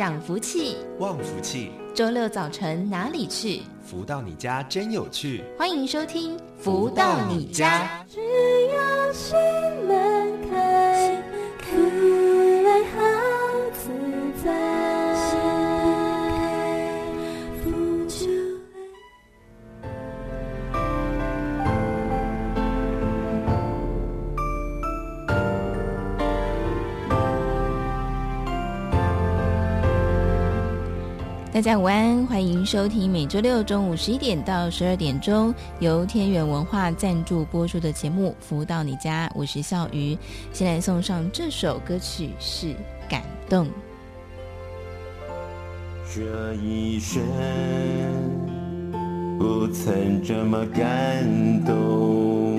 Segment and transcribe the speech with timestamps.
[0.00, 1.72] 涨福气，旺福气。
[1.94, 3.60] 周六早晨哪里去？
[3.84, 5.44] 福到你家真有趣。
[5.58, 8.02] 欢迎收听《福到你家》。
[8.14, 8.18] 只
[8.68, 9.12] 要
[31.60, 40.16] 大家午安，欢迎收听每周六中午十一点到十二点钟由天元文化赞助播出的节目《福到你家》，我是笑鱼。
[40.54, 42.68] 先来送上这首歌曲是
[43.10, 43.66] 《感动》。
[46.14, 47.22] 这一生
[49.38, 52.58] 不曾这么感动，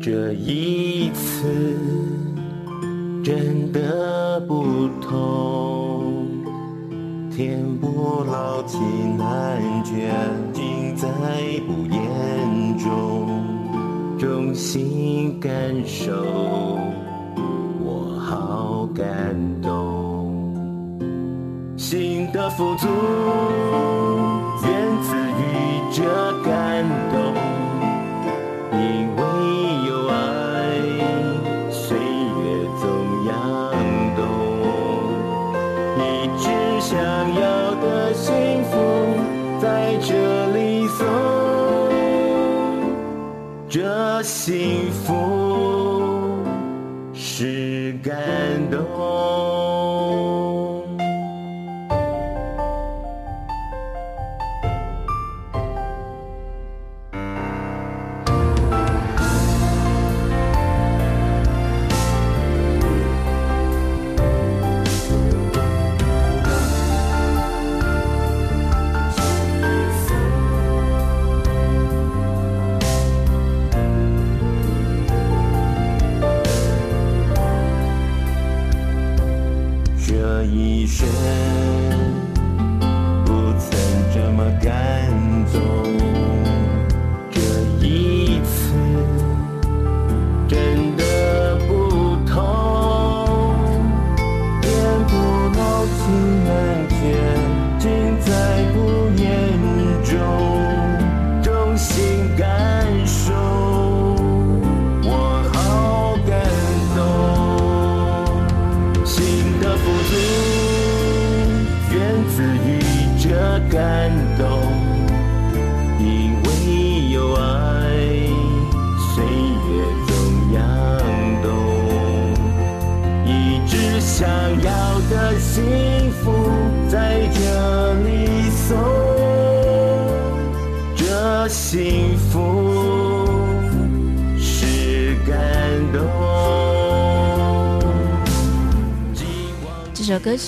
[0.00, 1.76] 这一次
[3.24, 6.01] 真的不同。
[7.34, 10.12] 天不老，情难绝，
[10.52, 11.08] 尽在
[11.66, 13.42] 不言中。
[14.18, 15.50] 衷心感
[15.86, 16.12] 受，
[17.82, 20.52] 我好感动。
[21.78, 22.86] 心的富足，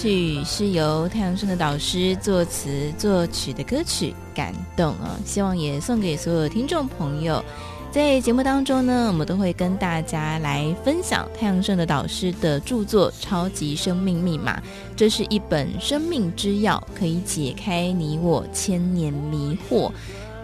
[0.04, 5.18] 曲是由太阳盛的导师作词作曲的歌曲，感动啊！
[5.24, 7.42] 希望也送给所有听众朋友。
[7.90, 14.60] 在节目当中呢，我们都会跟大家来分享太阳盛的导师的著作《超级生命密码》，
[14.94, 19.90] 这是一本生命之钥，可以解开你我千年迷惑。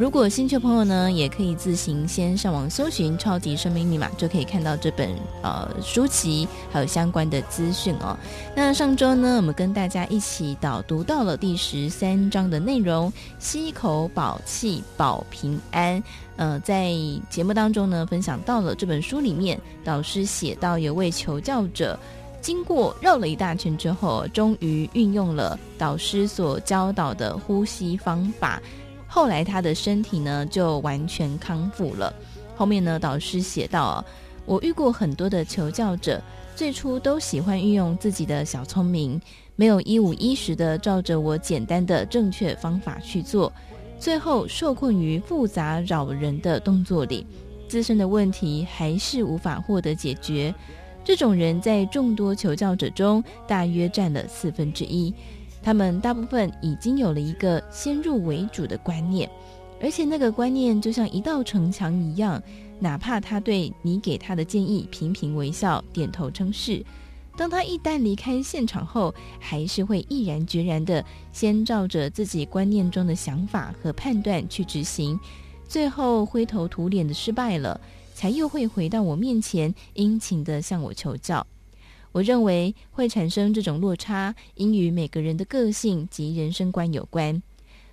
[0.00, 8.16] 如果兴趣的朋友呢，也可以自行先上网搜寻《超级生命密码》，就可以看到这本呃书籍，还有相关的资讯哦。
[8.56, 16.03] 那上周呢，我们跟大家一起导读到了第十三章的内容，吸口宝气保平安。
[16.39, 16.94] 呃，在
[17.28, 21.99] 节目当中呢，分享到了这本书里面，导师写到有位求教者，
[22.41, 28.62] 经过绕了一大圈之后，终于运用了导师所教导的呼吸方法。
[29.12, 32.15] 后来他的身体呢就完全康复了。
[32.56, 34.04] 后面呢，导师写道
[34.47, 36.22] ：“我遇过很多的求教者，
[36.54, 39.21] 最初都喜欢运用自己的小聪明，
[39.57, 43.53] 没有一五一十的照着我简单的正确方法去做，
[43.98, 47.27] 最后受困于复杂扰人的动作里，
[47.66, 50.54] 自身的问题还是无法获得解决。
[51.03, 55.12] 这种人在众多求教者中大约占了四分之一。”
[55.62, 59.30] 他们大部分已经有了一个先入为主的观念，
[59.80, 62.42] 而且那个观念就像一道城墙一样，
[62.78, 66.84] 哪怕他对你给他的建议频频微笑、点头称是，
[67.36, 75.18] 当他一旦离开现场后，还是会毅然决然地先照着自己观念中的想法和判断去执行，
[75.68, 77.80] 最后灰头土脸的失败了，
[78.15, 81.47] 才又会回到我面前，殷勤地向我求教。
[82.12, 87.42] 我认为会产生这种落差，应与每个人的个性及人生观有关。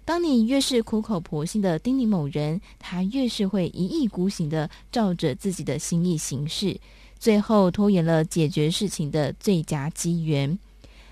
[0.04, 6.80] 当你越是苦口婆心地叮咛某人，他越是会一意孤行地照着自己的心意行事，
[7.20, 10.58] 最后拖延了解决事情的最佳机缘。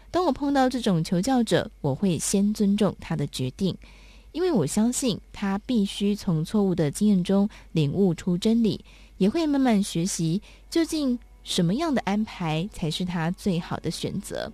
[0.09, 3.75] 当我碰到这种求教者，我会先尊重他的决定，
[4.31, 8.79] 因为我相信他必须从错误的经验中领悟出真理，
[9.17, 14.51] 也会慢慢学习究竟什么样的安排才是他最好的选择。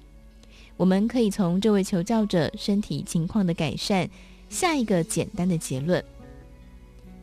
[0.77, 4.07] 我们可以从这位求教者身体情况的改善，
[4.49, 6.03] 下一个简单的结论：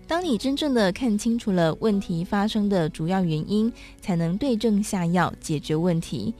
[0.06, 3.70] 当你真正的看清楚了问题发生的主要原因，
[4.00, 6.32] 才能对症下药解决问题。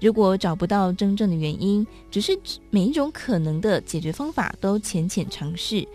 [0.00, 2.38] 如果找不到真正的原因，只是
[2.68, 5.86] 每一种可能的解决方法都浅浅尝试，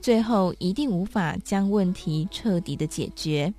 [0.00, 3.52] 最后一定无法将问题彻底的解决。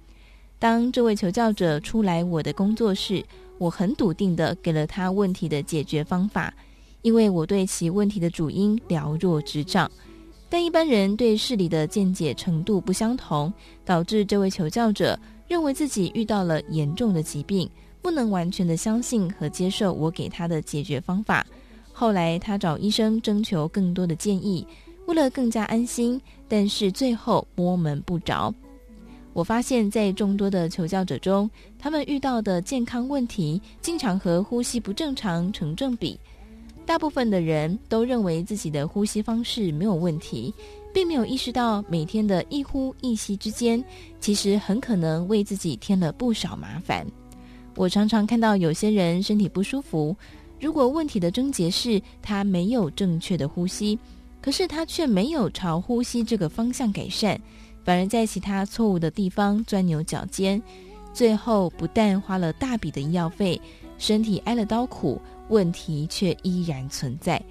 [0.59, 3.23] 当这位求教者出来我的工作室，
[3.57, 6.53] 我很笃定地给了他问题的解决方法，
[7.01, 9.89] 因为我对其问题的主因了若指掌。
[10.49, 17.69] 但一般人对事理的见解程度不相同，导致这位求教者认为自己遇到了严重的疾病。
[17.99, 21.45] 不能完全的相信和接受我给他的解决方法。
[21.91, 24.65] 后来他找医生征求更多的建议，
[25.07, 28.53] 为了更加安心，但是最后摸门不着。
[29.37, 31.47] 我发现，在众多的求教者中，
[31.77, 36.19] 他们遇到的健康问题经常和呼吸不正常成正比。
[36.87, 40.51] 大部分的人都认为自己的呼吸方式没有问题，
[40.91, 43.85] 并没有意识到每天的一呼一吸之间，
[44.19, 47.05] 其实很可能为自己添了不少麻烦。
[47.75, 50.15] 我常常看到有些人身体不舒服，
[50.59, 53.99] 如果问题的症结是他没有正确的呼吸，
[54.41, 57.39] 可是他却没有朝呼吸这个方向改善，
[57.87, 60.61] 反而在其他错误的地方钻牛角尖，
[61.13, 63.61] 最后不但花了大笔的医药费，
[63.97, 67.41] 身体挨了刀苦，问题却依然存在。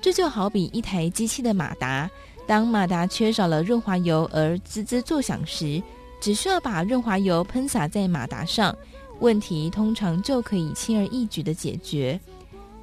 [0.00, 2.10] 这就好比一台机器的马达，
[2.46, 5.82] 当马达缺少了润滑油而滋滋作响时，
[6.18, 8.74] 只需要把润滑油喷洒在马达上。
[9.20, 12.18] 问题通常就可以轻而易举地解决，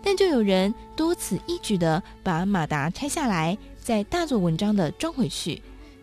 [0.04, 5.60] 但就有人多此一举地把马达拆下来，再大做文章地装回去。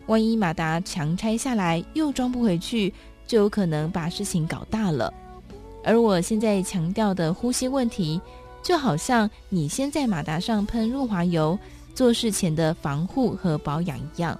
[0.07, 2.93] 万一马达强拆下来又装不回去，
[3.25, 5.13] 就有可能把事情搞大了。
[5.83, 8.19] 而我现在强调的呼吸问题，
[8.61, 11.57] 就好像你先在马达上喷润滑油，
[11.93, 14.37] 做事前的防护和保养一样。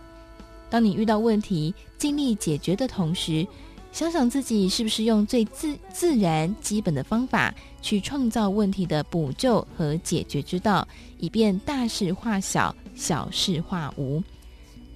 [0.69, 3.45] 当你遇到问题，尽力解决的同时，
[3.92, 10.88] 想想自己是不是用最自自然、基本的方法去创造问题的补救和解决之道，
[11.19, 14.21] 以便大事化小，小事化无。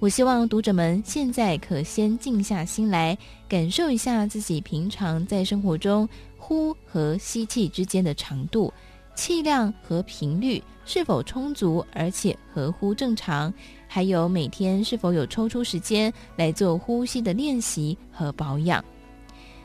[0.00, 3.18] 我希望读者们现在可先静下心来，
[3.48, 8.72] 感受一下自己平常在生活中呼和吸气之间的长度、
[9.16, 13.52] 气量和频率是否充足，而且合乎正常。
[13.88, 18.84] 还有每天是否有抽出时间来做呼吸的练习和保养？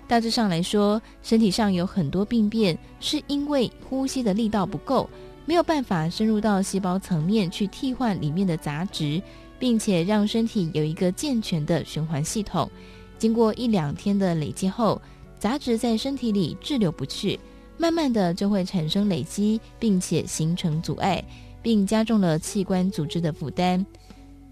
[0.08, 5.08] 大致上来说，身体上有很多病变，是因为呼吸的力道不够，
[5.46, 9.22] 没有办法深入到细胞层面去替换里面的杂质，
[9.64, 12.70] 并且让身体有一个健全的循环系统。
[13.18, 15.02] 经过一两天的累积后，
[15.40, 17.40] 杂质在身体里滞留不去，
[17.78, 21.24] 慢慢的就会产生累积，并且形成阻碍，
[21.62, 23.86] 并加重了器官组织的负担。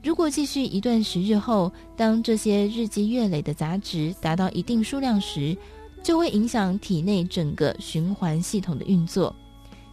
[0.02, 5.58] 如果继续一段时日后，当这些日积月累的杂质达到一定数量时，
[6.02, 9.36] 就会影响体内整个循环系统的运作。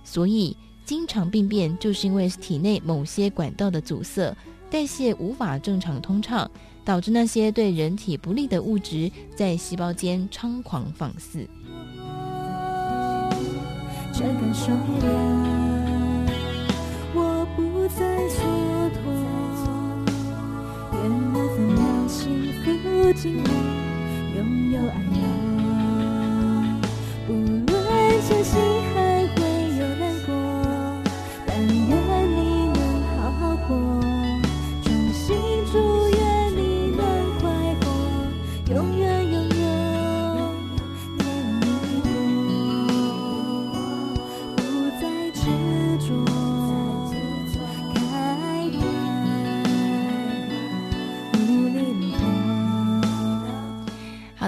[0.04, 4.32] 所以，经常病变就是因为体内某些管道的阻塞，
[4.70, 6.50] 代谢无法正常通畅，
[6.84, 11.48] 导致那些对人体不利的物质在细胞间猖狂放肆。
[14.12, 15.08] 睁开双眼，
[17.14, 18.36] 我不再蹉
[18.92, 18.96] 跎。
[20.92, 20.98] 愿
[21.32, 23.48] 那份秒幸福经历，
[24.36, 25.24] 拥有爱呀，
[27.26, 27.72] 不论
[28.22, 28.60] 相信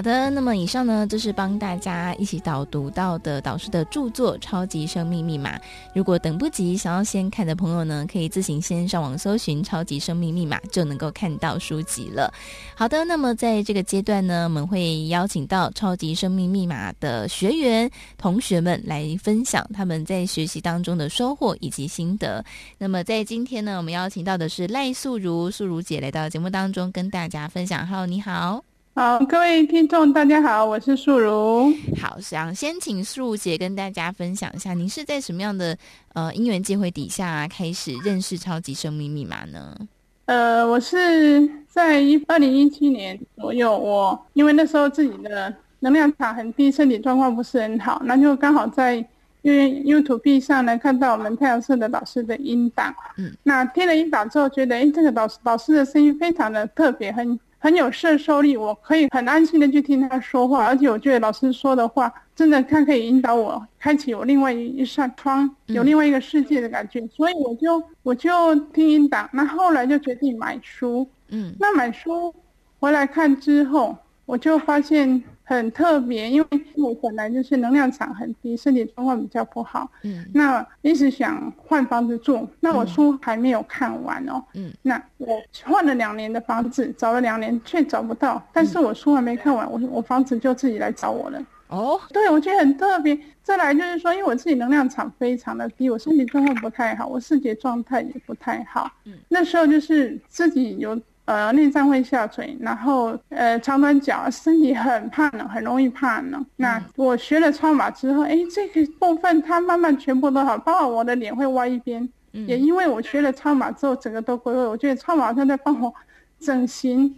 [0.01, 5.55] 好的，那么以上呢，就是帮大家一起导读到的导师的著作《超级生命密码》。
[5.93, 12.33] 如果等不及想要先看的朋友呢，可以自行先上网搜寻《超级生命密码》，就能够看到书籍了。
[12.73, 22.43] 好的，那么在这个阶段呢，我们会邀请到《超级生命密码》的学员同学们来分享他们在学习当中的收获以及心得。
[22.79, 27.85] 那么在今天呢，我们邀请到的是赖素如素如姐来到节目当中跟大家分享。
[27.85, 28.70] Hello，你好。
[28.93, 31.73] 好，各位听众，大家好，我是素如。
[31.97, 35.77] 好，想先请素如姐跟大家分享一下，您是在什么样的
[36.13, 39.77] 呃因缘机会底下开始认识超级生命密码呢？
[40.25, 48.95] 呃，我是在一二零一七年左右，我因为那时候自己的能量场很低，身体状况不是很好，那就刚好在
[49.41, 57.39] 因为 YouTube 上呢看到我们太阳社的老师的音档，嗯，那听了音档之后，觉得哎，这个老师导师的声音非常的特别，很。
[57.61, 72.33] 很有摄受力，我可以很安心的去听他说话，而且我觉得老师说的话真的，他可以引导我开启我另外一扇窗，有另外一个世界的感觉，嗯、所以我就我就听音档，那后来就决定买书，嗯，那买书
[72.79, 75.23] 回来看之后，我就发现。
[75.55, 79.89] 很特别，因为我本来就是能量场很低，身体状况比较不好。
[80.03, 84.43] 嗯，那一直想换房子住，那我书还没有看完哦。
[84.53, 91.43] 嗯，那我换了两年的房子，找了两年却找不到，但是我书还没看完，我我房子就自己来找我了。
[91.67, 93.17] 哦，对，我觉得很特别。
[93.43, 98.89] 再来就是说，因为我自己能量场非常的低，我身体状况不太好，我视觉状态也不太好。
[99.05, 100.99] 嗯，那时候就是自己有。
[101.31, 106.45] 呃，内脏会下垂，然后呃，长短脚，身体很怕冷，很容易怕冷。
[106.57, 114.67] 那我学了超马之后，哎，这个部分它慢慢全部都好，包括我的脸会歪一边，嗯、也因为我学了超马之后，整个都归位。
[114.67, 115.93] 我觉得超马它在帮我
[116.39, 117.15] 整形、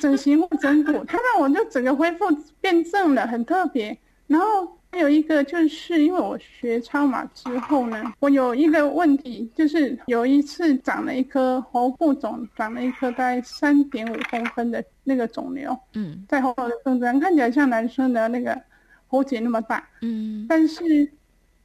[0.00, 2.24] 整形或整骨，它让我就整个恢复
[2.60, 3.98] 变正了，很特别。
[4.26, 4.79] 然后。
[4.92, 18.60] 还有一个就是因为我学超马之后呢，我有一个问题，就是有一次长了一颗喉部肿，长了一颗大概三点五公分的那个肿瘤，嗯，在喉咙的中间，看起来像男生的那个
[19.06, 21.08] 喉结那么大，嗯，但是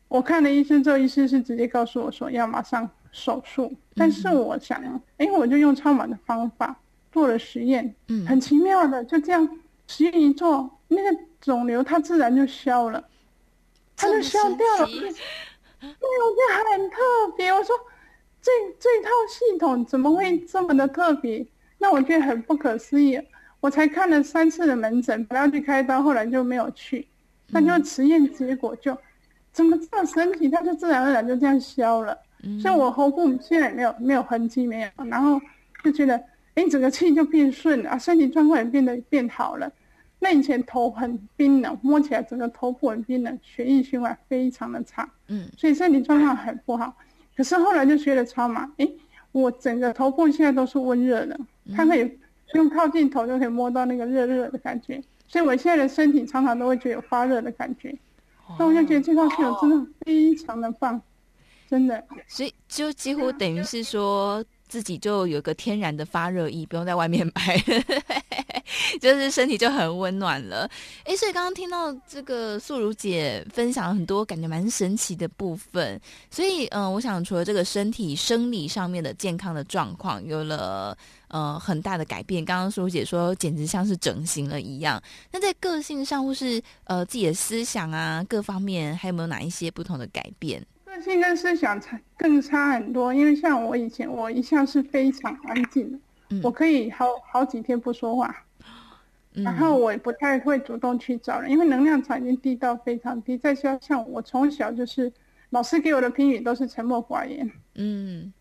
[0.07, 4.79] 我看了医生之后，医生是直接告诉我说要马上手术，但是我想，
[5.17, 6.79] 哎，我就用超马的方法
[7.11, 9.49] 做了实验，嗯，很奇妙的，就这样
[9.87, 13.03] 实验一做，那个肿瘤它自然就消了。
[13.95, 16.97] 他就消掉了， 对，我觉得很特
[17.37, 17.51] 别。
[17.51, 17.75] 我说，
[18.41, 21.45] 这这套系统怎么会这么的特别？
[21.77, 23.19] 那我觉得很不可思议。
[23.61, 27.07] 我才看了三次的门诊，本来要去开刀，后来就没有去。
[27.47, 28.95] 那就实验结果就，
[29.51, 30.49] 怎么这么神奇？
[30.49, 32.17] 它就自然而然就这样消了。
[32.61, 35.41] 所以我喉部现在没有没有痕迹，没有，然后
[35.83, 36.21] 就觉得，
[36.53, 39.71] 哎，整个气就变顺了，身体状况也变得变好了。
[40.19, 46.95] 那以前头很冰冷，摸起来整个头部很冰冷，血液循环非常的差，嗯，所以身体状况很不好。
[47.35, 48.91] 可是后来就学了超码，诶，
[49.31, 51.39] 我整个头部现在都是温热的，
[51.75, 52.19] 它可以
[52.53, 57.95] 用靠近头就可以摸到那个热热的感觉，所以我现在的身体常常都会觉得有发热的感觉。
[58.57, 61.01] 那我就觉得这套系统真的非常的棒，
[61.67, 62.03] 真的。
[62.27, 64.43] 所以就几乎等于是说。
[64.67, 67.57] 自己就有个天然的发热衣，不用在外面买，
[68.99, 70.69] 就是身体就很温暖了。
[71.03, 85.01] 哎，所以刚刚听到这个素如姐分享了很多感觉蛮神奇的部分，所以嗯、我想除了这个身体生理上面的健康的状况有了呃很大的改变，刚刚素如姐说简直像是整形了一样。
[85.31, 90.65] 那在个性上或是呃自己的思想啊各方面，还有没有哪一些不同的改变？
[90.95, 95.99] 个性跟思想差更差很多，因为像我以前，我一向是非常安静的，
[96.29, 98.33] 嗯、我可以好好几天不说话，
[99.33, 103.37] 嗯、然后我也不太会主动去找人，因为能量场已经低到非常低。
[103.37, 105.11] 再加上我从小就是
[105.49, 108.33] 老师给我的评语都是沉默寡言，嗯，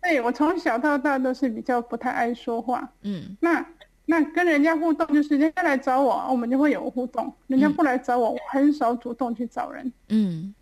[0.00, 3.64] 对，我从小到大都是比较不太爱说话，嗯，那
[4.06, 10.54] 那跟人家互动就是人家来找我，我们就会有互动；人家不来找我，我很少主动去找人，嗯。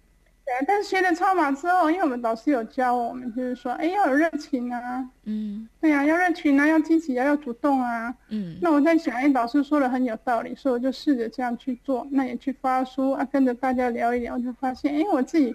[0.47, 8.57] 对，但是学了超马之后，因为我们老师有教我们，就是说，哎，要有热情啊，嗯，对呀、啊，要热情啊，要积极啊，要主动啊，嗯。
[8.63, 15.53] 那我在想，哎，老师说的很有道理，所以我就试着这样去做，那也去发书啊，跟着大家聊一聊，就发现，哎，我自己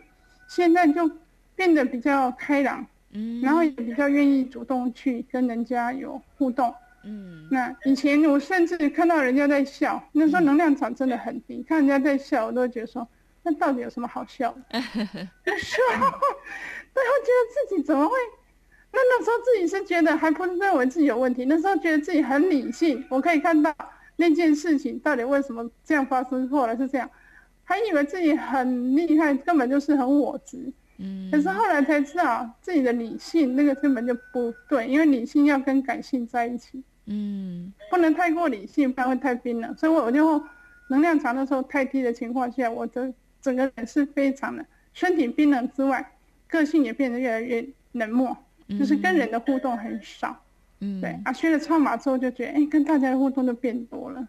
[0.50, 1.10] 现在就
[1.55, 7.48] 变得比较开朗，嗯，然后也比较愿意主动去跟人家有互动，嗯。
[7.50, 13.07] 那以前我甚至看到人家在笑，那时候能量场真的很低，看人家在笑，我都觉得说。
[13.43, 14.63] 那到底有什么好笑的？
[14.71, 16.10] 那时候，
[16.93, 18.15] 对，我觉得自己怎么会？
[18.93, 23.03] 那那时候自己是觉得还不是认为自己有问题，那时候觉得自己很理性。
[23.10, 23.74] 我可以看到
[24.17, 27.10] 那件事情到底为什么这样发生，后来是这样，
[27.63, 30.71] 还以为自己很厉害，根本就是很我执。
[30.98, 36.83] 嗯，可是后来才知道自己的理性那个根本就不对，因为理性要跟感性在一起。
[37.05, 39.75] 嗯，不能太过理性，不然会太冰冷。
[39.75, 40.43] 所以我就
[40.89, 46.13] 能量场的时候太低的情况下，我的整个人是非常的身体冰冷之外，
[46.48, 48.36] 个性也变得越来越冷漠，
[48.79, 50.43] 就是跟人的互动很少。
[50.79, 54.27] 嗯，对啊，学了超马之后就觉得，哎，跟大家的互动都变多了。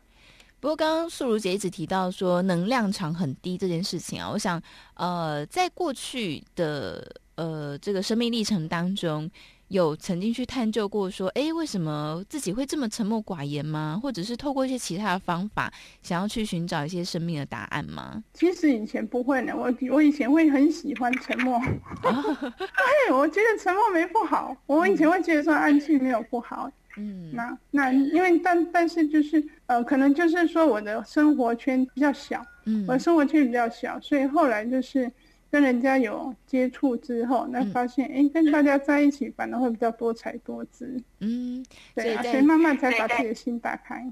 [0.60, 4.62] 不过，刚刚素如姐一直提到说能量场很低这件事情啊，我想，
[4.94, 7.04] 呃，在过去的
[7.34, 9.28] 呃这个生命历程当中，
[9.72, 13.98] 有曾经去探究过说，哎，为什么自己会这么沉默寡言吗？
[14.02, 18.22] 或者是透过一些其他的方法，想要去寻找一些生命的答案吗？
[18.34, 21.58] 其实以前不会呢，我我以前会很喜欢沉默，
[22.02, 26.70] 对，我觉得沉默没不好，我以前会觉得说安静没有不好。
[26.98, 35.10] 嗯，那那因为但但是就是呃，可能就是说我的生活圈比较小，嗯，我的生活圈比较小，所以后来就是
[35.52, 41.62] 跟人家有接触之后，那发现哎、嗯，跟大家在一起反而会比较多才多姿，嗯，
[41.94, 44.02] 对啊，所以慢慢才把自己的心打开。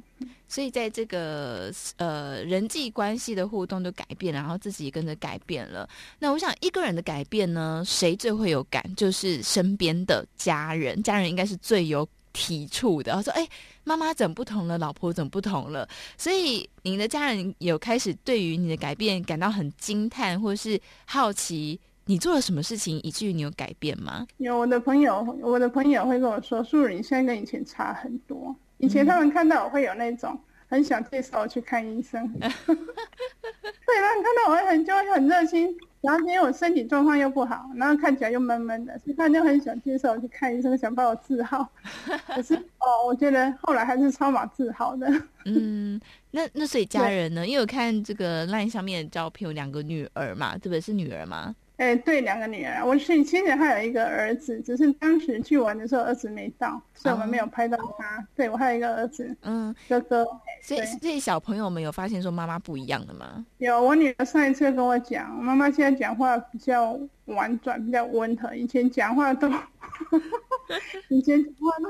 [0.47, 5.89] 所以在这个呃人际关系的互动就改变，然后自己也跟着改变了。
[6.19, 8.85] 那我想一个人的改变呢，谁最会有感？
[8.95, 12.07] 就是身边的家人，家人应该是最有。
[12.33, 13.45] 体触的，然后说：“哎，
[13.85, 14.79] 妈妈怎么不同了？
[14.79, 24.27] 老婆怎么不同了？”所以，您的家人有开始对于你的改变感到很惊叹，或是好奇你做了什么事情，以至于你有改变吗？
[24.39, 28.55] 有，我的朋友，我的朋友会跟我说：“素如，你现在跟以前差很多。
[28.79, 30.39] 以前他们看到我会有那种。”
[30.71, 41.69] 很想介绍我去看医生， 对，他们看到我很就会很热心，然后因为我身体状况又不好，然后看起来又闷闷的，所以他就很想接受我去看医生，想把我治好。
[42.26, 45.07] 可是哦，我觉得后来还是超马治好的。
[45.45, 47.47] 嗯，那那所以家人呢？
[47.47, 50.80] 因为我看这个 LINE 上面的照片有两个女儿嘛，对不对？
[50.80, 51.54] 是女儿吗？
[51.81, 58.19] 哎、欸，对，两个女儿，我是其实还有一个儿子，只是当时去玩的时候儿子没到，所以我们没有拍到他。
[58.19, 60.27] 哦、对，我还有一个儿子，嗯，哥哥。
[60.61, 63.47] 所以这些小朋友们有发现说妈妈不一样的吗？
[63.57, 69.49] 有，我女儿上一次跟我讲，妈妈现在讲话比较婉转，比较温和，以前讲话都，
[71.09, 71.89] 以前讲话都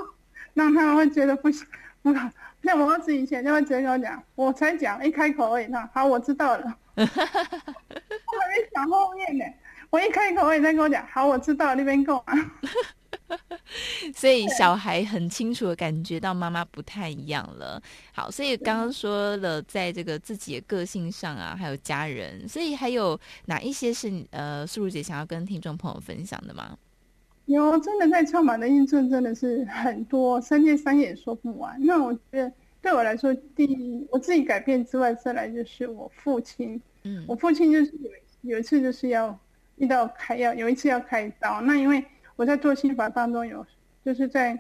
[0.54, 1.66] 让他们会觉得不行，
[2.00, 2.30] 不好。
[2.62, 9.44] 像我儿子以前就会直接跟我讲，我才讲一开口而已，他好，我知道了，我还没讲后面呢。
[9.90, 12.34] 我一开口，我也在跟我讲，好，我知道那边够啊。
[14.14, 17.80] 所以小孩很清楚的感觉到妈妈不太一样了。
[18.12, 26.76] 好，所以刚刚说了，在这个自己的个性上啊，还有家人，所以还有哪一些是呃，素如姐想要跟听众朋友分享的吗？
[27.46, 31.76] 有，真的在超马的印证真的是很多，三天三夜说不完。
[31.84, 36.80] 那我觉得对我来说，第一我自己改变之外，再来就是我父亲。
[37.02, 38.10] 嗯，我父亲就是有
[38.52, 39.38] 有一次就是要。
[39.80, 42.04] 遇到开药有一次要开刀，那因为
[42.36, 43.66] 我在做心法当中有，
[44.04, 44.56] 就是在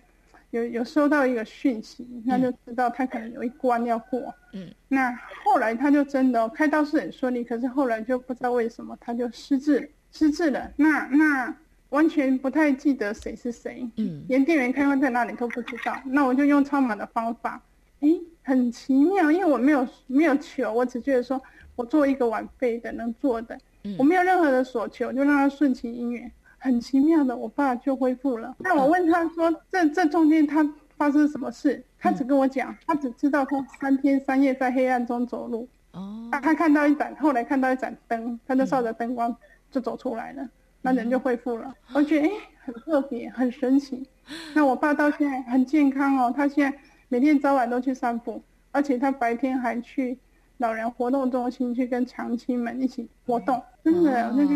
[0.50, 4.34] 有有收到一个讯息，那就知道他可能有一关要过。
[4.54, 10.72] 嗯，那后来他就真的、哦、开刀是很顺利，可是后来就不知道为什么他就失智了，失智了。
[10.76, 11.54] 那那
[11.90, 15.94] 完全不太记得谁是谁，嗯，连电源开关在哪里都不知道。
[16.06, 17.60] 那我就用超码的方法，
[18.00, 18.08] 哎，
[18.42, 21.40] 很奇妙，因为我没有没有求，我只觉得说
[21.76, 23.58] 我做一个晚辈的能做的。
[23.98, 28.54] 我没有任何的所求，就让他顺其因缘，很奇妙的，我爸就恢复了。
[28.58, 30.62] 那我问他说：“这这中间他
[30.96, 35.68] 发生什么事？”他只跟我讲，他只知道他三天三夜在黑暗中走路。
[35.92, 39.34] 哦，他看到一盏，后来看到一盏灯，他就照着灯光
[39.70, 40.48] 就走出来了，
[40.82, 41.74] 那人就恢复了。
[41.92, 42.30] 我觉得哎，
[42.64, 44.06] 很特别，很神奇。
[44.54, 50.18] 那我爸到现在很健康哦，他现在每天早晚都去散步，而且他白天还去。
[50.60, 54.54] 老人活动中心去跟长青们一起活动，真的那个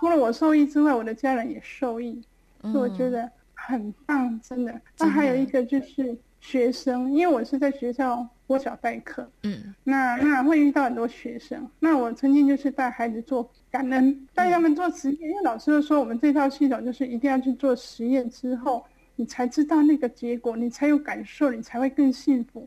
[0.00, 2.18] 除了我受益之外，我的家人也受益，
[2.62, 4.80] 所以我觉得很棒，真的。
[4.98, 18.82] 那还有一个就是学生，因为我是在学校国小代课，嗯，那那会遇到很多学生，那我曾经就是带孩子做感恩，带他们做实验，因为老师都说我们这套系统就是一定要去做实验之后，
[19.16, 22.66] 你才知道那个结果，你才有感受，你才会更幸福。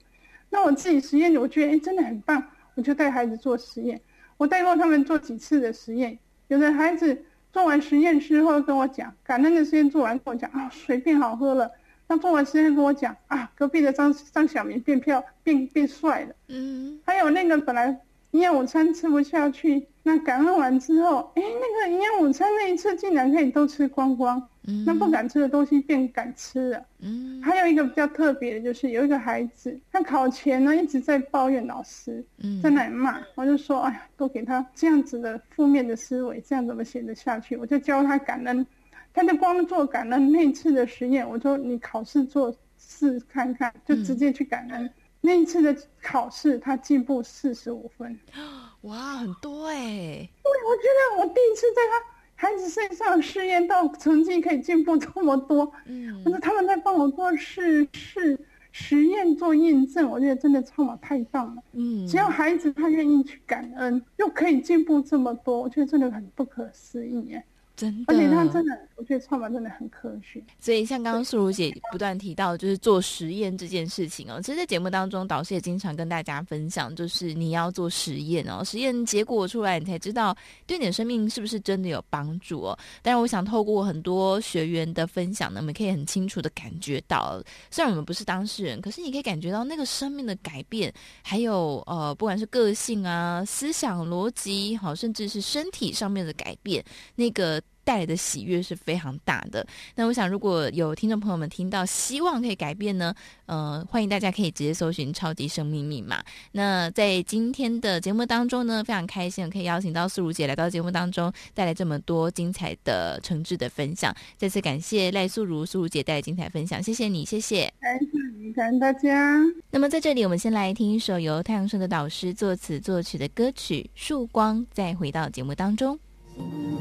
[0.52, 2.44] 那我自己实验，我觉得哎，真的很棒，
[2.76, 4.00] 我就带孩子做实验。
[4.38, 11.72] 我带过他们做几次的实验，有的孩子做完实验之后跟我讲，感恩的实验做完跟我讲啊，水变好喝了。
[12.08, 16.36] 那做完实验跟我讲啊，隔壁的张张小明变漂变变帅了。
[16.50, 27.42] 嗯，还有那个本来营养午餐吃不下去，那感恩完之后，哎，那个营养午餐那一次竟然可以都吃光光，嗯，那不敢吃的东西变敢吃了，嗯。
[27.44, 37.58] 还有一个比较特别的就是有一个孩子，他考前呢一直在抱怨老师，嗯，在那里骂，我就说，哎呀，都给他这样子的负面的思维，这样怎么写得下去？
[37.58, 38.66] 我就教他感恩，
[39.14, 44.86] 他就光做感恩那一次的实验，我说你考试做试看看，就直接去感恩。
[44.86, 48.20] 嗯那一次的考试，他进步四十五分，
[48.82, 49.76] 哇，很多哎！
[49.78, 55.72] 对，我觉得我第一次在他孩子身上试验到成绩可以进步这么多。
[55.86, 58.40] 嗯，我说他们在帮我做试试
[58.72, 61.62] 实验做验证，我觉得真的超马太棒了。
[61.74, 67.44] 嗯，只要孩子他愿意去感恩，又可以进步这么多，我觉得真的很不可思议耶。
[67.76, 70.40] 真的，而且他真的，我觉得创办真的很科学。
[70.60, 74.40] 所以像刚刚素如姐不断提到，就是做实验这件事情哦。
[74.40, 80.38] 其实，在节目当中，导师也经常跟大家分享，就是你要做实验哦，实验结果出来，你才知道
[80.68, 82.78] 对你的生命是不是真的有帮助哦。
[83.02, 96.86] 但是，我想透过很多学员的分享呢，我们可以很清楚的感觉到，虽然我们不是当事人，可是你可以感觉到那个生命的改变，还有呃，不管是个性啊、思想逻辑，好，甚至是身体上面的改变，
[97.16, 97.60] 那个。
[97.84, 99.66] 带来的喜悦是非常大的。
[99.96, 103.14] 那我想，如果有听众朋友们听到，希望可以改变呢，
[103.46, 106.24] 呃，欢迎大家可以直接搜寻“超级生命密码”。
[106.54, 114.16] 那在今天的节目当中呢，非常开心可以邀请到素如姐来到节目当中，带来这么多精彩的诚挚的分享。
[114.38, 117.72] 再次感谢赖素如素如姐带来精彩分享，谢谢你，谢谢。
[117.80, 118.06] 感谢
[118.38, 119.40] 你，感谢大家。
[119.70, 126.00] 那么在这里，我们先来听一首由太阳盛德导师作词作曲的歌曲《曙光》，再回到节目当中。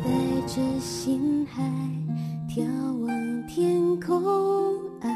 [0.04, 0.10] 带
[0.46, 1.62] 着心海
[2.48, 2.64] 眺
[3.06, 5.08] 望天空，爱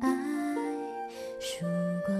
[0.00, 0.08] 爱，
[1.40, 1.64] 曙
[2.06, 2.17] 光。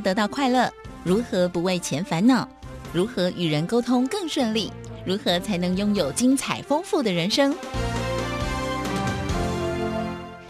[0.00, 0.72] 得到快乐？
[1.04, 2.48] 如何不为钱烦恼？
[2.92, 4.70] 如何与人沟通更顺利？
[5.04, 7.54] 如何才能拥有精彩丰富的人生？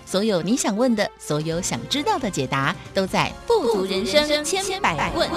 [0.07, 5.29] 所有你想问的，所有想知道的解答，都在《富足人生千百问》。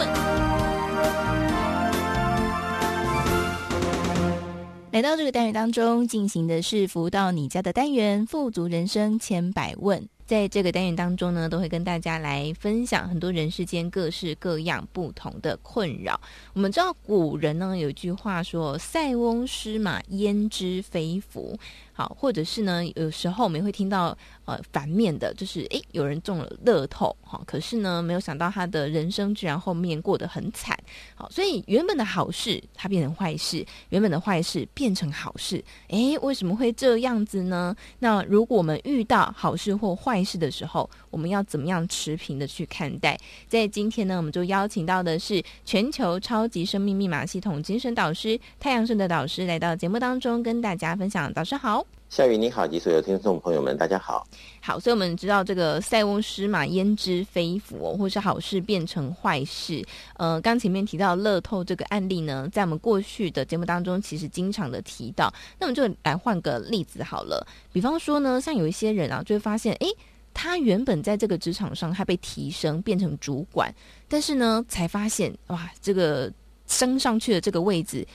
[4.92, 10.00] 来到这个单元当中，进行的是服务到你家的单元《富足人生千百问》。
[10.32, 16.18] 在这个单元当中呢，都会跟大家来分享很多人世间各式各样不同的困扰。
[16.54, 21.60] 我们知道古人呢有一句话说：“塞翁失马，焉知非福。”
[21.94, 30.78] 好，或者是呢，有时候我们会听到呃反面的，就是诶，有人中了乐透，好，可是呢，没有想到他的人生居然后面过得很惨，
[31.16, 37.76] 好，所以原本的好事它变成坏事，原本的坏事变成好事，诶，为什么会这样子呢？
[38.00, 43.20] 那如果我们遇到好事或坏事的时候，我们要怎么样持平的去看待？
[43.48, 51.32] 在今天呢，我们就邀请到的是全球超级生命密码系统精神导师太阳盛德导师来到节目当中，跟大家分享。
[51.34, 51.86] 导师好。
[52.12, 54.28] 夏雨你好，及所有听众朋友们，大家好。
[54.60, 59.82] 好，所以我们知道这个塞翁失马焉知非福，或是好事变成坏事。
[60.18, 65.34] 呃，刚前面提到乐透这个案例呢，在我们过去的节目当中，其实经常的提到。
[65.58, 69.88] 那我们就来换个例子好了，比方说呢，像有一些人啊，就会发现，诶，
[70.34, 73.74] 他原本在这个职场上，他被提升变成主管，
[74.10, 76.30] 但是呢，才发现哇，这个
[76.68, 78.06] 升上去的这个位置。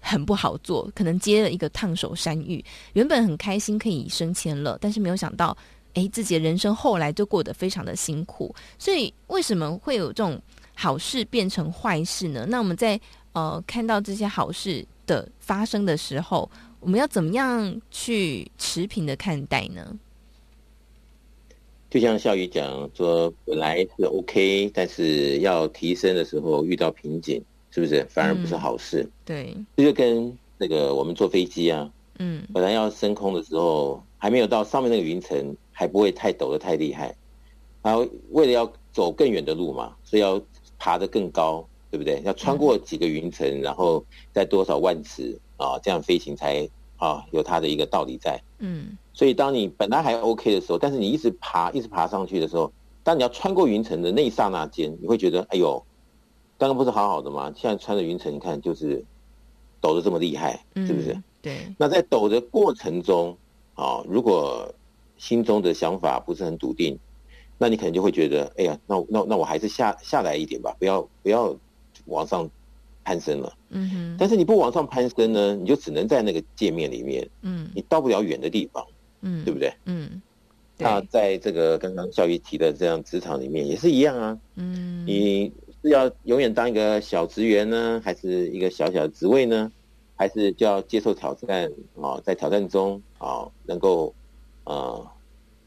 [0.00, 2.64] 很不好做，可能接了一个烫手山芋。
[2.94, 5.56] 原本很开心可以升迁了，但是没有想到，
[5.94, 8.54] 哎，自己的人生后来就过得非常的辛苦。
[8.78, 10.40] 所以为什么会有这种
[10.74, 12.46] 好事变成坏事呢？
[12.48, 12.98] 那我们在
[13.32, 19.98] 呃看到这些好事的发生的时候，我们要怎么样去持平的看待呢？
[21.90, 29.02] 就像孝仪讲说，本来是 OK，但是要提升的时候遇到瓶颈，是不是反而不是好事？
[29.02, 37.14] 嗯、对，这就跟那个我们坐飞机啊，嗯，本来要升空的时候，还没有到上面那个云层，还不会太抖得太厉害，
[37.82, 40.40] 然后为了要走更远的路嘛，所以要
[40.78, 42.20] 爬得更高，对不对？
[42.24, 48.40] 要穿过几个云层，嗯、然后在多少万尺啊，这样飞行才啊有它的一个道理在。
[48.58, 48.96] 嗯。
[49.12, 55.84] 所以，当你本来还 OK 的时候，但是你一直爬，一直爬上去的时候，当你要穿过云层的那一刹那间，你会觉得，哎呦，
[56.60, 57.50] 刚刚不是好好的吗？
[57.56, 59.02] 现在穿着云层，你看就是
[59.80, 61.14] 抖得这么厉害，是不是？
[61.14, 61.56] 嗯、对。
[61.78, 63.34] 那在抖的过程中，
[63.74, 64.70] 啊，如果
[65.16, 66.98] 心中的想法不是很笃定，
[67.56, 71.56] 那你可能就会觉得，哎呀，那那那我还是下下来一点吧，不要不要
[72.04, 72.46] 往上
[73.04, 73.50] 攀升了。
[73.70, 74.16] 嗯哼。
[74.18, 78.86] 但是你不往上攀升呢，你就只能在那个界面里面，嗯，你到不了远的地方。
[79.22, 79.72] 嗯，对不对？
[79.86, 80.20] 嗯，
[80.78, 84.38] 那在这个刚刚教育提的这样职场里面也是一样啊。
[84.56, 89.70] 嗯，你是要永远当一个小职员呢，还是一个小小的职位呢？
[90.16, 91.66] 还是就要接受挑战
[91.96, 92.22] 啊、哦？
[92.24, 94.14] 在挑战中啊、哦，能够
[94.64, 95.10] 呃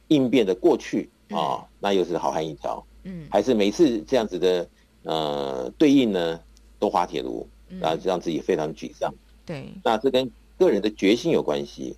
[0.09, 2.85] 应变的过去啊、那又是好汉一条。
[3.03, 4.67] 嗯，还是每次这样子的
[5.03, 6.39] 呃对应呢，
[6.77, 7.47] 都滑铁卢，
[7.79, 9.11] 然后让自己非常沮丧。
[9.45, 11.95] 对，那这跟个人的决心有关系。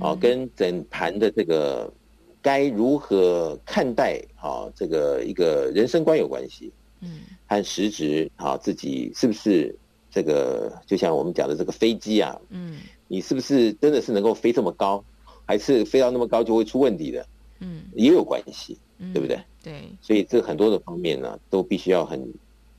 [0.00, 1.92] 哦，跟整盘的这个
[2.40, 6.72] 该如何看待啊，这个一个人生观有关系。
[7.00, 9.74] 嗯，和实质啊，自己是不是
[10.10, 10.72] 这个？
[10.86, 15.04] 就像我们讲的这个飞机啊，嗯，你是不是真的是能够飞这么高，
[15.44, 17.26] 还是飞到那么高就会出问题的？
[17.60, 18.78] 嗯，也有关系，
[19.12, 19.38] 对不对？
[19.62, 22.26] 对，所以这很多的方面呢，都必须要很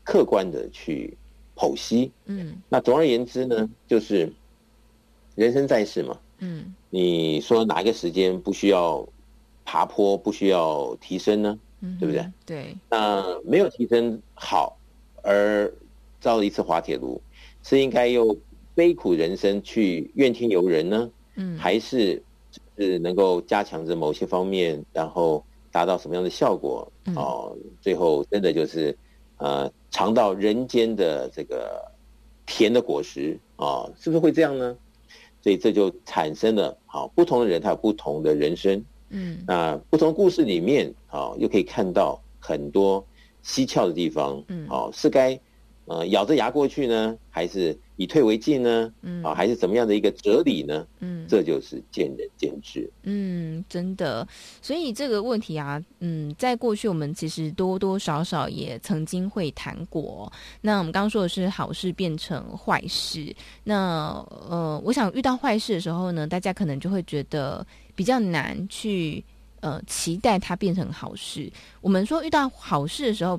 [0.03, 1.15] 客观的去
[1.55, 2.11] 剖析。
[2.25, 4.31] 嗯，那总而言之呢，就是
[5.35, 6.17] 人生在世嘛。
[6.39, 9.07] 嗯，你说哪一个时间不需要
[9.65, 11.57] 爬坡，不需要提升呢？
[11.81, 12.31] 嗯，对不对？
[12.45, 12.75] 对。
[12.89, 14.77] 那没有提升好，
[15.21, 15.71] 而
[16.19, 17.21] 遭了一次滑铁卢，
[17.63, 18.35] 是应该用
[18.73, 21.11] 悲苦人生去怨天尤人呢？
[21.35, 22.21] 嗯，还是
[22.77, 26.91] 是能够加强着某些方面，然后达到什么样的效果？
[27.05, 28.97] 嗯、哦，最后真的就是
[29.37, 31.81] 呃尝到人间的这个
[32.45, 34.75] 甜的果实啊、哦，是不是会这样呢？
[35.41, 38.83] 所以这就产生了好不同的人，他有不同的人生。
[39.09, 43.05] 嗯，那不同故事里面，好又可以看到很多
[43.43, 44.43] 蹊跷的地方。
[44.47, 45.39] 嗯，好是该
[45.85, 48.93] 呃咬着牙过去呢，还是以退为进呢？
[49.01, 50.85] 嗯，啊，还是怎么样的一个哲理呢？
[50.99, 52.91] 嗯，这就是见仁见智。
[53.03, 54.27] 嗯，真的。
[54.61, 60.31] 所以这个问题啊，嗯，在过去我们其实多多少少也曾经会谈过。
[60.59, 63.33] 那我们刚刚说的是好事变成坏事。
[63.63, 67.65] 那呃，我想遇到坏事的时候呢，大家可能就会觉得
[67.97, 69.21] 比较难去
[69.59, 71.51] 呃期待它变成好事。
[71.81, 73.37] 我们说遇到好事的时候。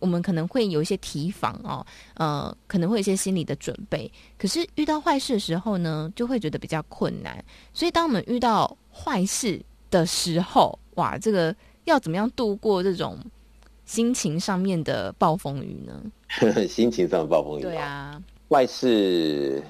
[0.00, 1.86] 我们可能会有一些提防哦，
[2.16, 4.10] 呃，可能会有一些心理的准备。
[4.36, 7.42] 可是遇到坏事的时候呢，就会觉得比较困难。
[7.72, 9.58] 所以，当我们遇到坏事
[9.90, 13.18] 的时候，哇，这个要怎么样度过这种
[13.86, 16.02] 心情上面的暴风雨呢？
[16.68, 19.62] 心情上的暴风雨，对啊，坏事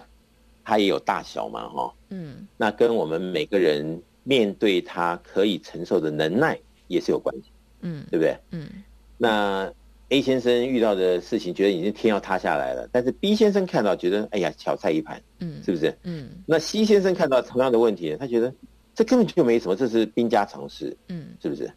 [0.64, 6.59] 它也有大小嘛，哈、哦，嗯，那跟我们每个人面对他可以承受的能耐
[6.89, 7.45] 也是有关系，
[7.83, 8.37] 嗯，对不对？
[8.51, 8.69] 嗯，
[9.17, 9.73] 那。
[10.11, 15.97] A 先生遇到的事情，觉得已经天要塌下来了，但是 B 先生看到，觉得哎呀，小菜一盘，嗯，是不是？
[16.03, 18.55] 嗯，那 C 先生看到同样的问题，他觉得
[18.95, 21.69] 这根本就没什么，这是兵家常事，嗯，是不是？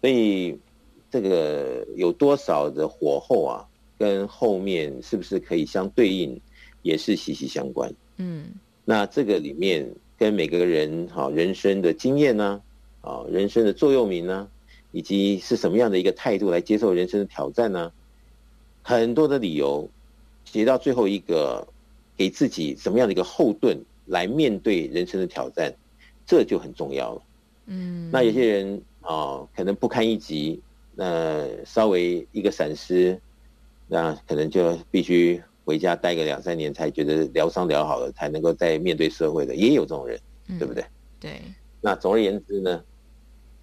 [0.00, 0.56] 所以
[1.10, 3.66] 这个有多少的火候啊，
[3.98, 6.40] 跟后面是不是可以相对应，
[6.82, 7.92] 也是息息相关。
[8.18, 8.52] 嗯，
[8.84, 9.86] 那这个里面
[10.18, 12.60] 跟每个人哈人生的经验呢，
[13.00, 14.48] 啊，人生的座右铭呢？
[14.90, 17.92] 以及是什么样的一个态度来接受人生的挑战呢？
[18.82, 19.88] 很多的理由，
[20.46, 21.68] 写到最后一个，
[22.16, 25.72] 给自己什么样的一个后盾来面对人生的挑战，
[26.26, 27.22] 这就很重要了。
[27.66, 30.58] 嗯，那有些人啊、哦，可能不堪一击，
[30.94, 33.20] 那稍微一个闪失，
[33.86, 40.18] 那可能就必须回家待个两三年，才觉得疗伤疗好了，才能够再面对社会的，也有这种人，
[40.58, 40.82] 对不对？
[40.82, 41.42] 嗯、对。
[41.82, 42.82] 那总而言之呢，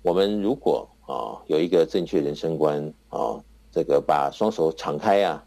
[0.04, 5.44] 我们如果啊，有一个正确人生观啊，这个把双手敞开啊，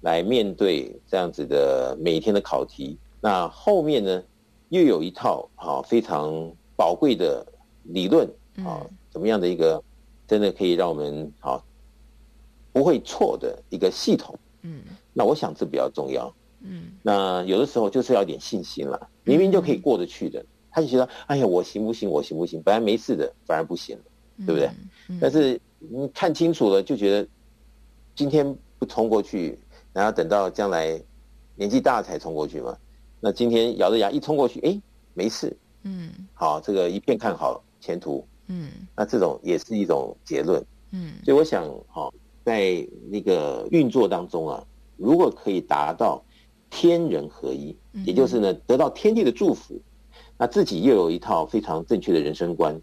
[0.00, 2.96] 来面对这样子的每一天的考题。
[3.20, 4.24] 那后面呢，
[4.70, 7.46] 又有一套啊非常宝贵的
[7.82, 8.26] 理论
[8.64, 9.84] 啊，怎么样的一个
[10.26, 11.62] 真的可以让我们啊
[12.72, 14.34] 不会错的一个系统。
[14.62, 14.82] 嗯，
[15.18, 16.32] 那我想这比较重要。
[16.60, 22.08] 嗯，那有的时候就是要点信心了，明明就可以过得去的，他就觉得哎呀，我行不行？
[22.08, 22.62] 我行不行？
[22.62, 24.04] 本来没事的，反而不行了。
[24.46, 24.70] 对不对？
[25.08, 27.28] 嗯、但是你看清楚了，就觉得
[28.14, 29.58] 今天不冲过去，
[29.92, 31.02] 然后等到将来
[31.56, 32.78] 年纪大了才冲过去嘛。
[33.18, 34.80] 那今天咬着牙一冲过去，哎，
[35.12, 35.56] 没事。
[35.82, 38.24] 嗯，好，这个一片看好前途。
[38.46, 40.64] 嗯，那这种也是一种结论。
[40.92, 42.08] 嗯，所以我想，哈，
[42.44, 44.64] 在那个运作当中啊，
[44.98, 46.22] 如果可以达到
[46.68, 49.80] 天人合一，也就是呢，得到天地的祝福，
[50.36, 52.78] 那自己又有一套非常正确的人生观，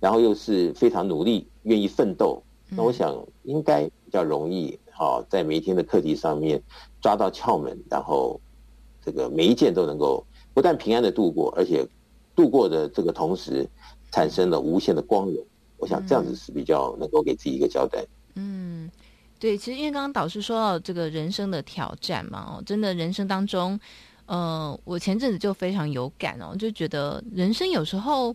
[0.00, 6.62] 然后又是非常努力、愿意奋斗，那我想应该比较容易，哈，在每一天的课题上面
[7.02, 8.40] 抓到窍门，然后
[9.04, 11.86] 这个每一件都能够不但平安的度过，而且
[12.34, 13.68] 度过的这个同时。
[14.10, 15.44] 产生了无限的光荣，
[15.76, 18.02] 我想这样子是比较能够给自己一个交代。
[18.36, 18.90] 嗯，
[19.38, 23.78] 对，其实因为刚刚导师说到这个人生的挑战嘛，哦，真的人生当中，
[24.26, 28.34] 呃，我前阵子就非常有感哦，就觉得人生有时候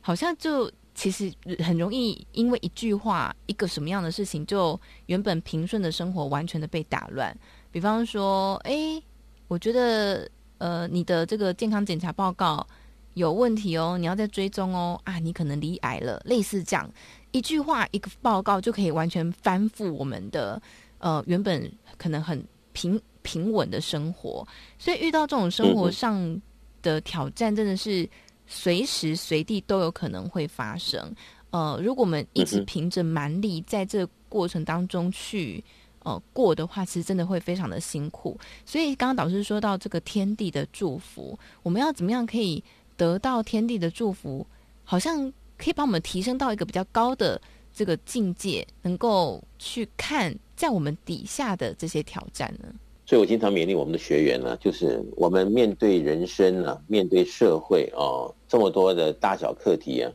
[0.00, 7.36] 好像就其实很容易因为一句话、一个什么样的事情，就原本平顺的生活完全的被打乱。
[7.72, 9.02] 比方说，哎，
[9.48, 12.66] 我觉得呃，你的这个健康检查报告。
[13.14, 15.20] 有问题哦，你要再追踪哦啊！
[15.20, 16.90] 你可能罹癌了，类似这样
[17.34, 20.62] 一句话一个报告就可以完全翻覆我们的
[20.98, 21.68] 呃原本
[21.98, 22.40] 可能很
[22.72, 24.46] 平平稳的生活，
[24.78, 26.40] 所以遇到这种生活上
[26.80, 28.08] 的挑战，真的是
[28.46, 31.12] 随时随地都有可能会发生。
[31.50, 35.62] 呃，如果我们一直凭着蛮力在这个过程当中去
[36.04, 38.38] 呃过的话，其实真的会非常的辛苦。
[38.64, 42.62] 所以刚刚导师说到这个天地的祝福，我们要怎么样可以？
[42.96, 44.46] 得到天地的祝福，
[44.84, 47.40] 好像可以把我们提升到一个比较高的
[47.72, 52.68] 这个境界，能够去看在我们底下的这些挑战呢。
[53.06, 60.10] 所以我经常勉励我们的学员呢，就是我们面对人生呢、啊，面对社会啊，这么多的大小课题啊，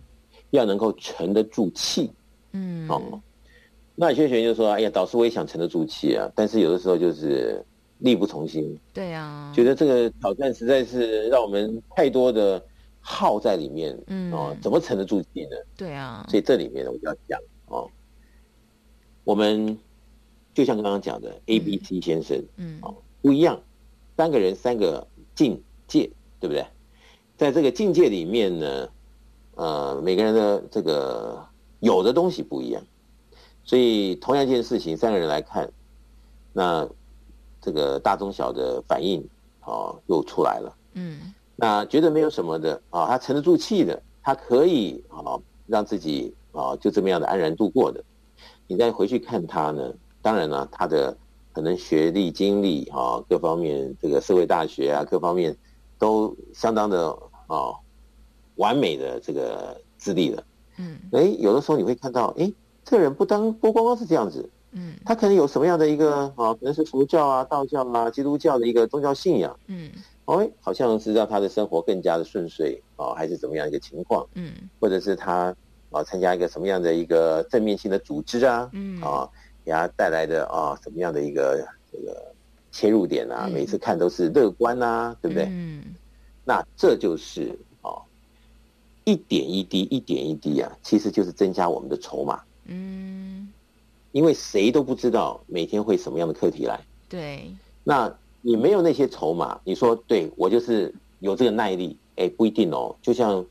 [0.52, 2.12] 要能够沉得住气。
[2.52, 3.22] 嗯，哦，
[3.96, 7.64] 那有些学员就说：“哎呀，导师，我也想沉得住气啊，但是有的时候就是。”
[8.00, 12.64] 力不从心，对啊，觉得这个挑战实在是让我们太多的
[13.00, 15.56] 耗在里面，嗯，哦，怎么沉得住气呢？
[15.78, 17.90] 对啊，所以这里面我就要讲哦，
[19.24, 19.78] 我们
[20.54, 23.62] 就像刚刚讲的 A、B、C 先生，嗯，哦，不一样，
[24.18, 26.10] 三个人三个境界，
[26.40, 26.66] 对不对？
[27.38, 28.90] 在这个境界里面呢，
[29.56, 31.46] 呃，每个人的这个
[31.80, 32.84] 有的东西不一样，
[33.64, 35.72] 所以同样一件事情，三个人来看，
[36.54, 36.90] 那。
[37.62, 39.22] 这个大中小的反应，
[39.66, 40.78] 哦，又出来了。
[40.94, 48.02] 嗯，那觉得没有什么的啊，他沉得住气的，他可以啊，让自己啊就这么样的安然度过的。
[48.66, 51.18] 你再回去看他呢，当然了，他的
[51.52, 55.56] 可能学历、经历啊，各方面这个社会大学啊，各方面
[55.98, 57.10] 都相当的
[57.48, 57.74] 啊
[58.56, 60.44] 完美的这个资历了。
[60.78, 62.50] 嗯，哎，有的时候你会看到，哎，
[62.86, 64.50] 这个人不当不光光是这样子。
[64.72, 66.54] 嗯，他可能有什么样的一个啊？
[66.54, 69.60] 可能是佛教啊、道教啊、基督教的一个宗教信仰。
[69.66, 69.90] 嗯，
[70.26, 74.28] 哦，好像是让他的生活更加的顺遂啊，还是怎么样一个情况？
[74.36, 75.56] 嗯，或者是他
[75.90, 78.70] 啊参加一个什么样的一个正面性的组织啊？
[78.74, 79.28] 嗯，啊，
[79.66, 82.32] 给他带来的啊什么样的一个这个
[82.72, 83.50] 切入点啊？
[83.52, 85.48] 每次看都是乐观啊，对不对？
[85.50, 85.84] 嗯，
[86.46, 87.98] 那这就是啊
[89.04, 92.40] 一点一滴、一点一滴啊，其实就是增加我们的筹码。
[92.66, 93.39] 嗯。
[94.12, 97.52] 因为谁都不知道每天会什么样的课题来，对。
[97.84, 102.96] 那你没有那些筹码，你说对我就是有这个耐力，哎，不一定哦。
[103.02, 103.46] 就像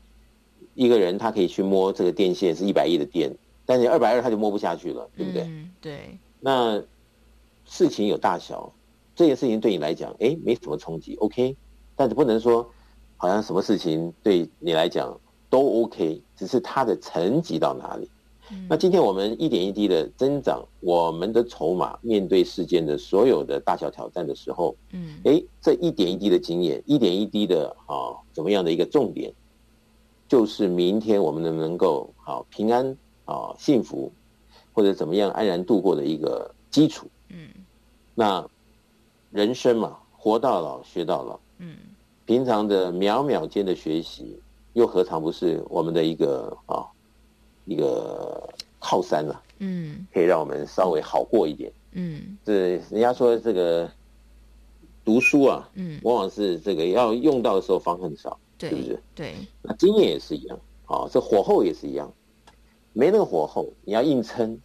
[0.73, 5.43] 一个人他可以去摸这个电线是一百亿的电，但是二百二他就摸不下去了，对不对？
[5.43, 6.17] 嗯，对。
[6.39, 6.81] 那
[7.65, 8.71] 事情有大小，
[9.15, 11.55] 这件事情对你来讲，哎，没什么冲击，OK。
[11.95, 12.69] 但是不能说
[13.17, 15.19] 好像什么事情对你来讲
[15.49, 18.09] 都 OK，只是它的层级到哪里。
[18.67, 29.31] 那今天我们一点一滴的增长我们的筹码，面对世间的所有的大小挑战的时候，嗯，哎，这一点一滴的经验，一点一滴的啊，怎么样的一个重点，
[30.27, 34.11] 就是明天我们能不能够好平安啊幸福，
[34.73, 37.49] 或者怎么样安然度过的一个基础，嗯，
[38.15, 38.43] 那
[39.31, 41.75] 人生嘛，活到老学到老，嗯，
[42.25, 44.39] 平常的秒秒间的学习，
[44.73, 46.87] 又何尝不是我们的一个啊？
[47.69, 52.53] 一个靠山了，嗯，可以让我们稍微好过一点，嗯，这
[52.89, 53.87] 人家说这个
[55.05, 58.99] 读书啊，嗯，往往是这个要用到的时候方很少，对，是不是？
[59.13, 62.11] 对，那经验也是一样，啊，这火候也是一样，
[62.91, 64.59] 没那个火候，你要硬撑，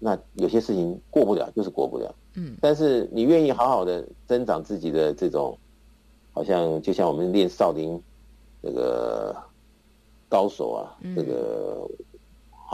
[0.00, 5.56] 那有些事情过不了就是过不了，嗯，但是你愿意好好的增长自己的这种，
[6.32, 8.02] 好像就像我们练少林
[8.60, 9.36] 那个
[10.28, 11.88] 高手啊，这个。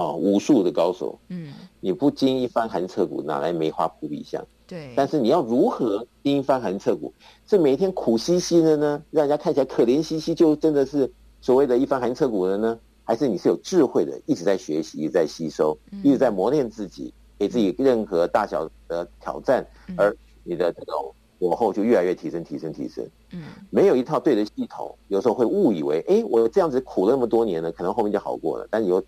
[0.01, 4.43] 好、哦、武术的高手，嗯，你不经一番寒彻骨，哪来梅花扑鼻香？
[4.67, 4.95] 对。
[4.97, 7.13] 但是你要如何经一番寒彻骨？
[7.47, 12.79] 是每天苦兮兮的呢，让人家看起来可怜兮兮，就真的是所谓的一番寒彻骨的呢？
[13.05, 19.67] 还是你是有智慧的，一直在学习，一直在吸收，一直在磨练自己，给自己任何大小的挑战，
[19.99, 23.05] 而你的这种火候就越来越提升，提升，提升。
[23.33, 28.67] 嗯，没有一套对的系统，有时候会误以为，哎，我这样子苦了那么多年了，可能后面就好过了。
[28.71, 29.03] 但有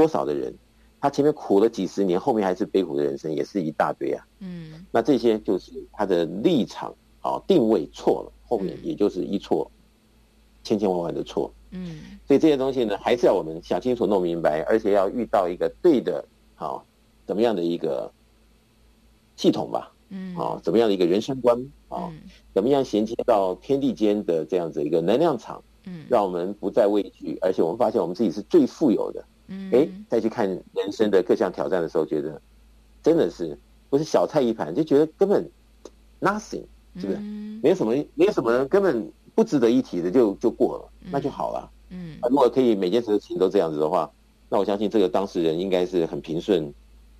[0.00, 0.54] 多少的人，
[0.98, 4.26] 他前面苦了几十年，后面还是悲苦的人生，也是一大堆啊。
[4.38, 9.70] 嗯，那这些就是他的立场啊定位错了，后面也就是一错，
[10.64, 11.52] 千千万万的错。
[11.72, 16.24] 嗯，所以这些东西呢，还是要我们想清楚、弄明白，而且要遇到一个对的，
[16.54, 16.82] 好，
[17.26, 18.10] 怎么样的一个
[19.36, 19.92] 系统吧。
[20.08, 22.10] 嗯，啊，怎么样的一个人生观啊？
[22.54, 25.62] 怎么样衔接到天地间的这样子一个能量场？
[25.84, 29.22] 嗯，让我们不再畏惧，而且我们发现我们自己是最富有的。
[29.50, 32.40] 嗯，哎，再去看人生的各项挑战的时候，觉得
[33.02, 33.58] 真的是
[33.90, 35.46] 不是小菜一盘，就觉得根本
[36.18, 36.64] nothing，
[36.96, 37.18] 是不是？
[37.62, 39.12] 没有什么，没有什么根本。
[39.32, 41.70] 不值得一提的就就过了，那就好了。
[41.90, 44.10] 嗯，如果可以每件事情都这样子的话，
[44.50, 46.74] 那我相信这个当事人应该是很平顺、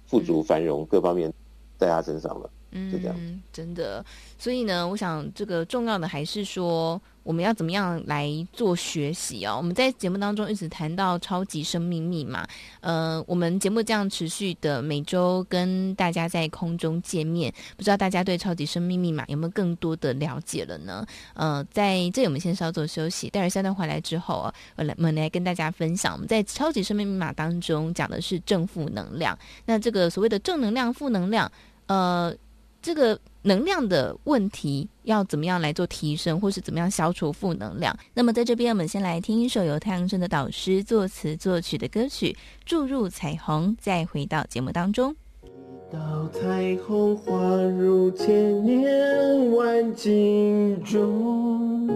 [0.06, 1.32] 富足、繁荣各方面
[1.78, 2.50] 在他身上了。
[2.72, 4.04] 嗯，就这样，真的。
[4.36, 7.00] 所以呢，我想这个重要的还是说，
[7.30, 9.54] 我们要怎么样来做学习哦。
[9.56, 12.44] 我们在节目当中一直谈到超级生命密码，
[12.80, 21.06] 呃，我们节目这样持续的每周跟大家在空中见面，不知道大家对超级生命密码有没有更多的了解了呢？
[21.34, 29.38] 呃，在这里我们先稍作休息，待会儿下段回来之后啊，我来我们来跟大家分享，我们在超级生命密码当中讲的是正负能量。
[29.66, 31.48] 那这个所谓的正能量、负能量，
[31.86, 32.34] 呃。
[32.82, 37.94] 这个能量的问题要怎么样来做提升，或是怎么样消除负能量？
[38.14, 42.32] 那么在这边，我们先来听一首由太阳盛德导师作词作曲的歌曲
[42.64, 45.14] 《注入彩虹》，再回到节目当中。
[45.42, 47.34] 一道彩虹划
[47.78, 51.88] 入千年万境中，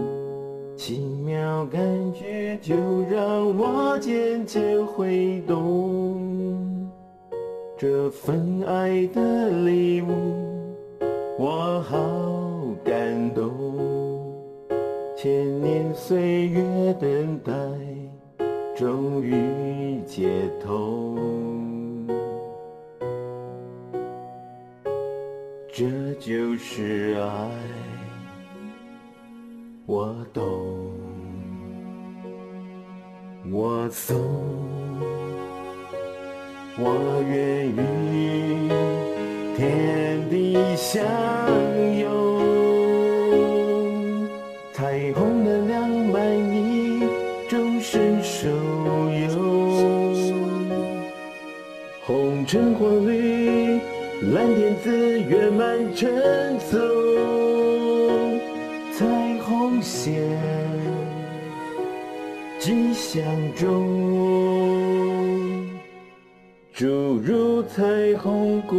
[0.77, 1.81] 奇妙感
[2.13, 2.75] 觉就
[3.09, 6.89] 让我渐渐会懂，
[7.77, 10.54] 这份爱的礼物。
[11.37, 11.97] 我好
[12.81, 13.51] 感动，
[15.17, 17.51] 千年岁月等待，
[18.73, 21.13] 终于解脱。
[25.73, 27.51] 这就是爱，
[29.85, 30.45] 我懂，
[33.51, 34.15] 我送，
[36.79, 38.69] 我愿与。
[39.57, 40.04] 天
[40.85, 41.03] 相
[41.97, 42.05] 拥，
[44.71, 46.21] 彩虹能量满
[46.53, 47.01] 溢，
[47.49, 48.47] 终身受
[49.09, 49.33] 用。
[52.05, 53.79] 红橙黄绿，
[54.31, 56.07] 蓝靛紫，圆满成
[56.69, 56.79] 丛。
[58.93, 59.03] 彩
[59.41, 60.21] 虹线，
[62.59, 63.23] 吉祥
[63.55, 63.65] 中。
[66.71, 66.85] 注
[67.23, 67.81] 入彩
[68.21, 68.77] 虹光，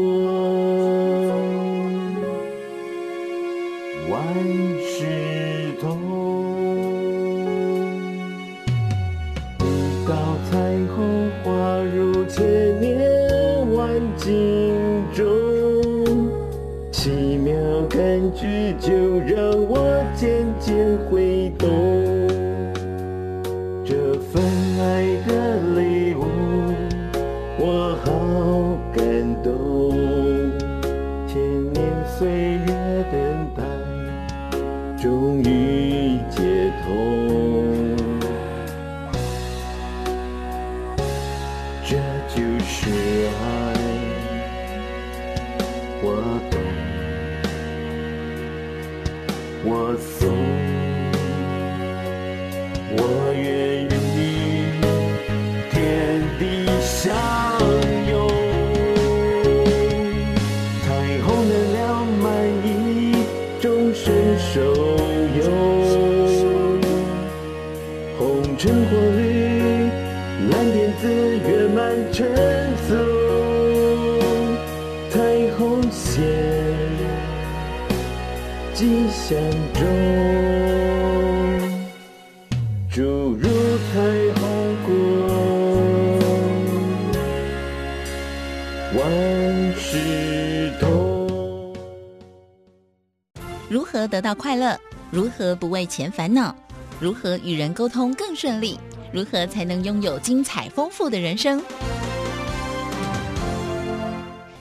[93.69, 94.79] 如何得到快乐，
[95.11, 96.55] 如何不为钱烦恼？
[97.01, 98.79] 如何与人沟通更顺利？
[99.13, 101.63] 如何才能拥有精彩丰富的人生？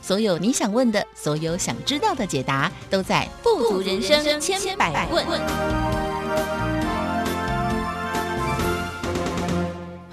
[0.06, 5.26] 所有你想问的，所有想知道的解答，都在《富足人生千百问》。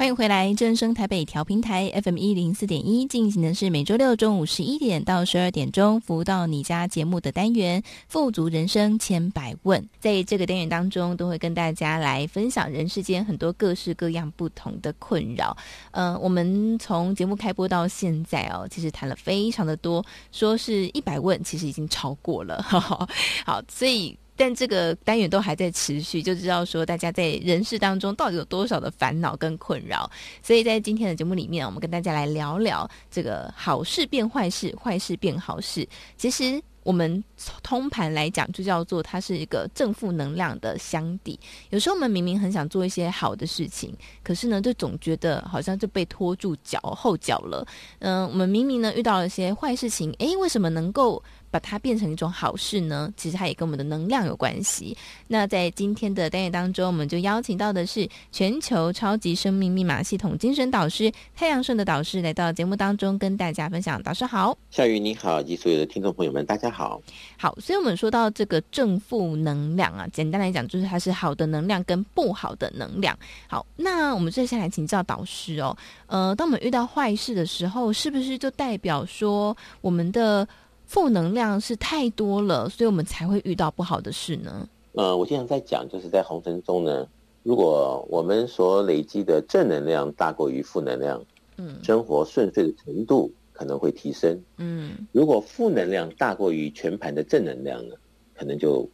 [0.03, 9.81] 欢迎回来，正声台北调频台 FM 一零四点一进行的是每周六中午十一点到十二点钟服务到你家节目的单元《富足人生千百问》。
[10.01, 15.57] 在这个单元当中，都会跟大家来分享人世间很多各式各样不同的困扰。
[15.93, 22.61] 呃，我们从节目开播到现在哦，其实谈了非常的多，说是一百问，其实已经超过了。
[22.61, 23.09] 呵 呵
[23.47, 24.19] 好，所以。
[24.43, 30.11] 但这个单元都还在持续，就知道说大家在人世当中到底有多少的烦恼跟困扰。
[30.43, 35.87] 所以在今天的节目里面，我们跟大家来聊聊这个好事变坏事，坏事变好事。
[36.17, 36.61] 其实。
[36.85, 37.23] 我们
[37.63, 41.39] 通盘来讲，就叫做它是一个正负能量的相抵。
[41.71, 47.65] 有时候我们明明很想做一些好的事情，可是呢，就总觉得好像就被拖住脚后脚了。
[48.01, 51.23] 嗯、我们明明呢遇到了一些坏事情，诶，为什么能够
[51.53, 53.13] 把它变成一种好事呢？
[53.17, 54.97] 其实它也跟我们的能量有关系。
[55.29, 64.03] 那在今天的单元当中，我们就邀请到的是全球超级生命密码系统精神导师太阳顺的导师来到节目当中，跟大家分享。
[64.03, 66.73] 导师好，夏雨你好，以及所有的听众朋友们，大家好。
[66.83, 67.03] 好，
[67.37, 73.17] 好，所以我们说到这个正负能量啊，简单来讲就是它是好的能量跟不好的能量。
[73.47, 75.77] 好，那我们接下来请教导师哦，
[76.07, 80.49] 呃，当我们遇到坏事的时候，是不是就代表说我们的
[80.93, 84.69] 负能量是太多了，所以我们才会遇到不好的事呢？
[84.93, 87.09] 呃，我经常在讲，就是在红尘中呢，
[87.43, 91.25] 如果我们所累积的正能量大过于负能量，
[91.57, 93.33] 嗯，生活顺遂的程度。
[93.55, 97.95] 可能会提升，嗯，如果负能量大过于全盘的正能量呢，
[98.35, 98.89] 可能就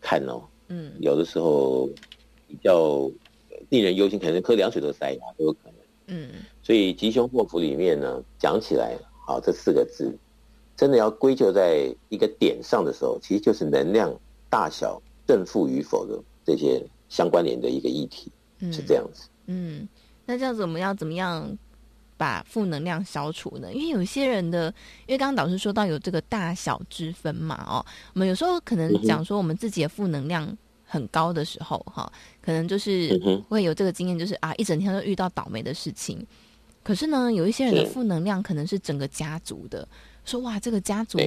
[0.00, 1.86] 看哦，嗯，有的时候
[2.48, 3.08] 比较
[3.68, 5.74] 令人忧心，可能喝凉水都塞牙都有可能，
[6.06, 6.30] 嗯，
[6.62, 8.96] 所以吉凶祸福里面呢，讲起来，
[9.26, 10.16] 好，这四个字，
[10.76, 14.14] 真的要归咎在一个点上的时候，其实就是能量
[14.48, 19.88] 大小正负与否的这些相关联的一个议题，嗯是这样子，嗯，
[20.26, 21.56] 那这样子我们要怎么样？
[22.16, 23.72] 把负能量消除呢？
[23.74, 24.72] 因为有些人的，
[25.06, 32.10] 因为刚刚导师说到有这个大小之分嘛，哦，我们有时候可能讲说我们自己的负能量很高的时候，哈，
[32.40, 36.24] 可能就是会有这个经验，就是啊，一整天都遇到倒霉的事情。
[36.84, 39.86] 可是呢，有一些人的负能量可能是整个家族的，
[40.24, 41.18] 说哇，这个家族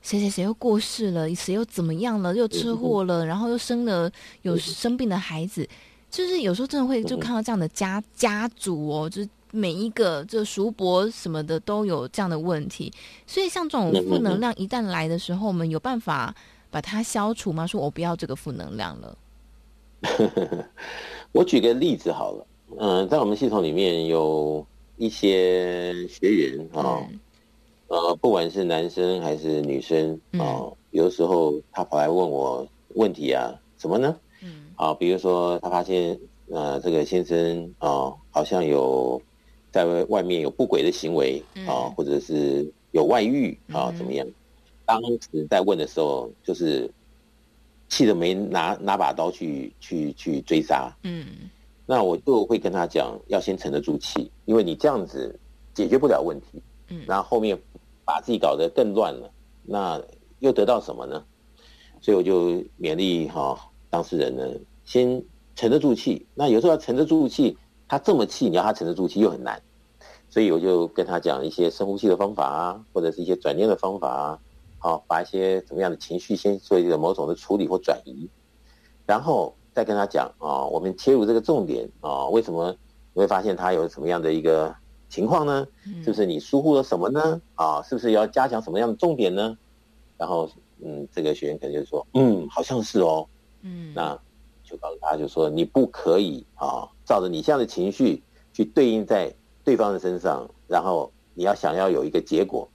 [0.00, 4.10] 谁谁谁又过世了，谁又怎么样了，又车祸了，然后又生了
[4.42, 5.68] 有生病的孩子，
[6.10, 9.28] 就是有时候真的会就看到这样的家家族哦，就是。
[9.54, 12.90] 每一个就叔伯什么的都有这样的问题，
[13.26, 16.34] 所以像这种负能量一旦来的时候，我们有办法
[16.70, 17.66] 把它消除吗？
[17.66, 19.18] 说我不要这个负能量了。
[21.32, 22.46] 我举个例子好了，
[22.78, 27.20] 嗯，在我们系统里面有一些学员啊，嗯、
[27.92, 34.16] 呃，不管是男生还是女生啊，嗯、有的时候他跑来问我问题啊，什么呢？
[34.42, 36.18] 嗯，啊，比如说他发现
[36.48, 39.20] 呃，这个先生啊，好像有。
[39.72, 44.26] 在外面有不轨的行为啊，或者是有外遇啊，怎么样？
[44.84, 46.90] 当时在问的时候，就是
[47.88, 50.94] 气得没拿拿把刀去去去追杀。
[51.04, 51.24] 嗯，
[51.86, 55.34] 那我就会跟他讲，要先沉得住气，因为你这样子
[55.72, 56.62] 解决不了问题。
[56.88, 57.58] 嗯，然后后面
[58.04, 59.30] 把自己搞得更乱了，
[59.62, 60.02] 那
[60.38, 61.24] 又得到什么呢？
[62.00, 62.50] 所以我就
[62.80, 63.58] 勉励哈
[63.90, 64.44] 当事人呢，
[64.84, 65.22] 先
[65.54, 66.26] 沉得住气。
[66.34, 67.56] 那有时候要沉得住气。
[67.88, 69.60] 他这么气，你要他沉得住气又很难，
[70.30, 74.38] 所以我就跟他讲一些深呼吸的方法啊，或者是一些转念的方法啊，
[74.78, 78.30] 好，把一些怎么样的情绪先做一个某种的处理或转移，
[79.04, 82.74] 然后再跟他讲啊，我们切入这个重点啊，为什么
[83.12, 84.74] 你会发现他有什么样的一个
[85.12, 85.68] 情况呢？
[86.02, 87.40] 是不是你疏忽了什么呢？
[87.54, 89.56] 啊，是不是要加强什么样的重点呢？
[90.16, 90.48] 然后，
[90.82, 93.28] 嗯，这个学员可能就说，嗯，好像是哦，
[93.60, 94.18] 嗯，那。
[94.64, 98.22] 就告诉他，就说你不可以啊，照着你这样的情绪
[98.54, 99.30] 去对应在
[99.62, 102.66] 对方的身上，然后你要想要有一个结果，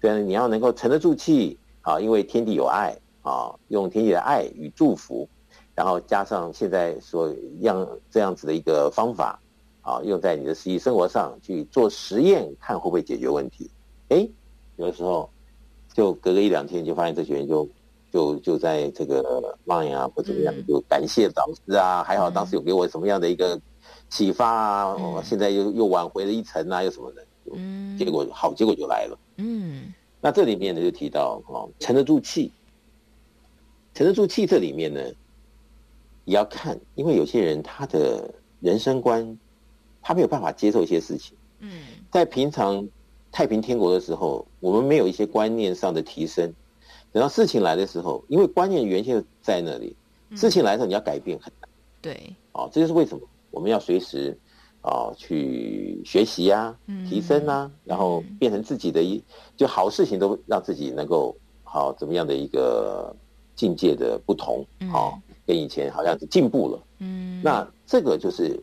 [0.00, 5.28] 所以你要能够沉得住气啊，因为天地有爱啊，用天地的爱与祝福，
[5.76, 9.38] 然后加上现在所样这样子的一个方法
[9.84, 13.70] 啊，用在你的实际生活上去做实验，看会不会解决问题。
[14.08, 14.28] 哎，
[14.74, 15.30] 有的时候
[15.92, 17.68] 就隔个一两天，就发现这些人就。
[18.14, 23.60] 就就在这个 line 啊，或怎么样，就感谢导师啊，嗯、还好当时有给我什么样的一个
[24.08, 27.26] 启发啊，嗯、现在又又挽回了一层啊，又什么的，
[27.56, 32.52] 嗯，结果好结果就来了，嗯，那这里面呢就提到哦，沉得住气，
[33.94, 35.00] 沉得住气，这里面呢
[36.24, 39.36] 也要看，因为有些人他的人生观，
[40.06, 41.80] 他没有办法接受一些事情，嗯，
[42.10, 42.86] 在平常
[43.32, 46.52] 太平天国的时候，我们没有一些观念上的提升，
[47.10, 49.96] 等到事情来的时候，因为观念原先在那里，
[50.36, 51.68] 事情来的时候你要改变很难。
[52.02, 54.38] 对，哦，这就是为什么我们要随时
[54.82, 56.76] 啊、哦、去学习呀、啊、
[57.08, 59.24] 提升啊，然后变成自己的一
[59.56, 63.16] 就好事情都让自己能够好怎么样的一个
[63.56, 66.82] 境界的不同，好、哦、跟以前好像是进步了。
[66.98, 68.60] 嗯，那这个就是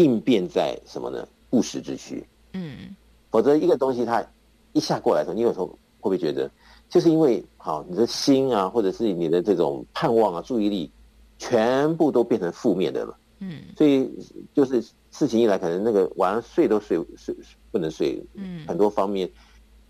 [0.00, 1.28] 应变在什么呢？
[1.50, 2.24] 务实之需。
[2.54, 2.96] 嗯，
[3.30, 4.24] 否则一个东西它
[4.72, 6.50] 一下过来的时候，你有时候会不会觉得，
[6.88, 10.90] 就是因为好你的心啊，或者是你的这种盼望啊、注意力，
[11.38, 13.16] 全部都变成负面的了。
[13.40, 14.10] 嗯，所以
[14.54, 17.34] 就是事情一来，可能那个晚上睡都睡睡
[17.70, 18.22] 不能睡。
[18.34, 19.28] 嗯，很多方面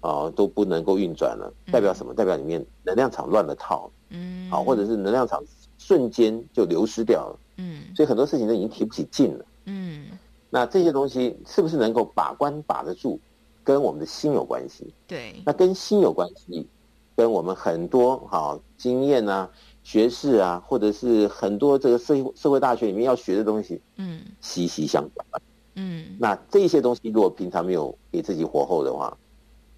[0.01, 2.13] 啊、呃、都不能够运转了，代表什么？
[2.15, 3.91] 代表里面能量场乱了套。
[4.11, 5.43] 嗯，好，或者是能量场
[5.79, 7.39] 瞬间就流失掉了。
[7.57, 9.45] 嗯，所以很多事情都已经提不起劲了。
[9.71, 10.19] 嗯。
[10.53, 13.21] 那这些东西是不是能够把关把得住，
[13.63, 14.93] 跟我们的心有关系？
[15.07, 16.67] 对，那跟心有关系，
[17.15, 19.49] 跟我们很多好经验啊、
[19.85, 25.43] 学识啊，或者是很多这个社社会大学里面要学的东西，嗯，息息相关。
[25.77, 29.17] 嗯，那这些东西如果平常没有给自己活厚的话，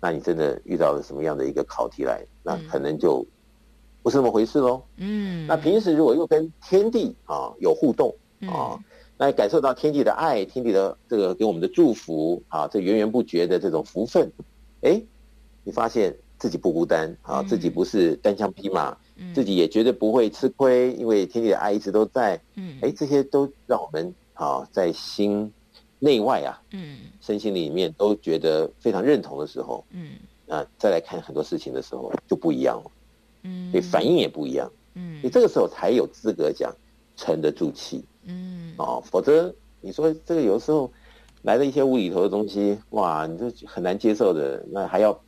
[0.01, 3.22] 那你真的遇到了什么样的一个考题来，那可能就
[4.03, 4.82] 不是那么回事喽。
[4.97, 8.11] 嗯，那平时如果又跟天地啊有互动
[8.49, 8.80] 啊。
[9.23, 14.29] 来感受到天地的爱，天地的这个给我们的祝福啊，这源源不绝的这种福分，
[14.81, 15.01] 哎，
[15.62, 25.53] 你发现自己不孤单啊，自己不是单枪匹马，嗯，自己也绝对不会吃亏，因为天地的爱一直都在，嗯，哎，这些都让我们啊在心
[26.01, 30.16] 内外啊，嗯，身心里面都觉得非常认同的时候，嗯，
[30.49, 32.91] 啊，再来看很多事情的时候就不一样了，
[33.45, 36.75] 嗯，所以反应也不一样，嗯，你这个时候才有资格讲
[37.14, 38.05] 沉得住气。
[38.25, 40.91] 嗯，哦，否则你说这个有时候
[41.43, 45.18] 来了一些无厘头的东西，哇，你就很难接受的，那还要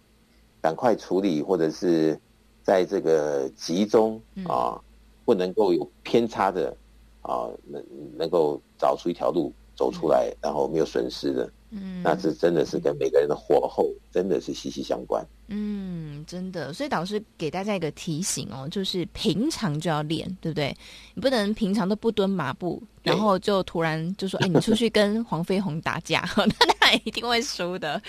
[0.60, 2.18] 赶快处理，或者是
[2.62, 4.80] 在这个集中啊，
[5.24, 6.76] 不能够有偏差的
[7.22, 7.84] 啊，能
[8.16, 11.50] 能够找出一条路走出来，然后没有损失的。
[11.74, 15.26] 嗯，那是真的是跟每个人的火候真的是息息相关。
[15.48, 20.74] 嗯，真的，所以导师给大家一个提醒哦，就是平常就要练，对不对？
[21.14, 22.82] 你不能平常都不蹲马步。
[23.02, 26.26] 然后就突然就说：“哎，你出去跟黄飞鸿打架，
[26.92, 28.00] 一定会输的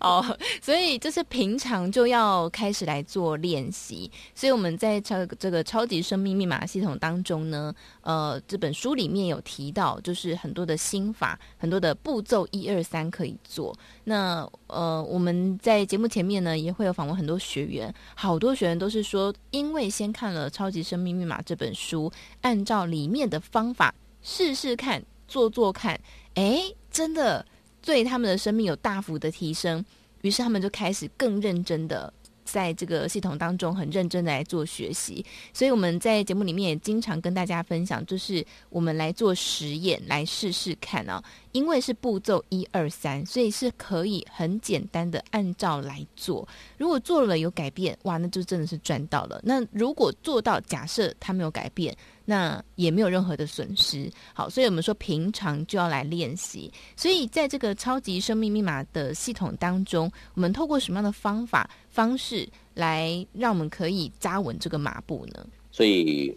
[0.00, 0.24] 哦。”
[0.60, 4.10] 所以就是平常就要开始来做练习。
[4.34, 13.76] 所以我们在超这个超级生命密码系统当中呢，呃，这本书里面有提到，就是很多的心法，很多的步骤，一二三可以做。
[14.04, 22.10] 那呃，我们在节目前面呢，也会有访问很多学员，好多学员都是说，因为先看了《超级生命密码》这本书，
[22.42, 23.94] 按照里面的方法。
[24.24, 26.00] 试试看，做做看，
[26.34, 27.44] 哎，真的
[27.82, 29.84] 对他们的生命有大幅的提升，
[30.22, 32.12] 于是他们就开始更认真的
[32.44, 35.24] 在这个系统当中很认真的来做学习。
[35.52, 41.22] 所以我们在节目里面也经常跟大家分享，就是我们来做实验，来试试看啊。
[41.52, 46.48] 因为是步骤一二三，所以是可以很简单的按照来做。
[46.78, 49.40] 如果做了有改变，哇，那就真的是赚到了。
[49.44, 51.94] 那如果做到，假设他没有改变。
[52.24, 56.72] 那也没有任何的损失，好，所以我们说平常就要来练习。
[56.96, 65.46] 所以在这个超级生命密码的系统当中，我们透过什么样的方法方式来让我们可以扎稳这个马步呢？
[65.70, 66.36] 所以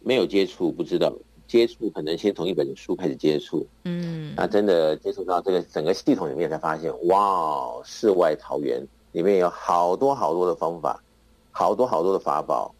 [0.00, 1.12] 没有接触不知道，
[1.46, 11.02] 接触可能先从一本书开始接触，嗯，那真的接触到这个整个系统里面才发现，哇，世外桃源，里面有好多好多的方法，
[11.50, 12.74] 好多好多的法宝。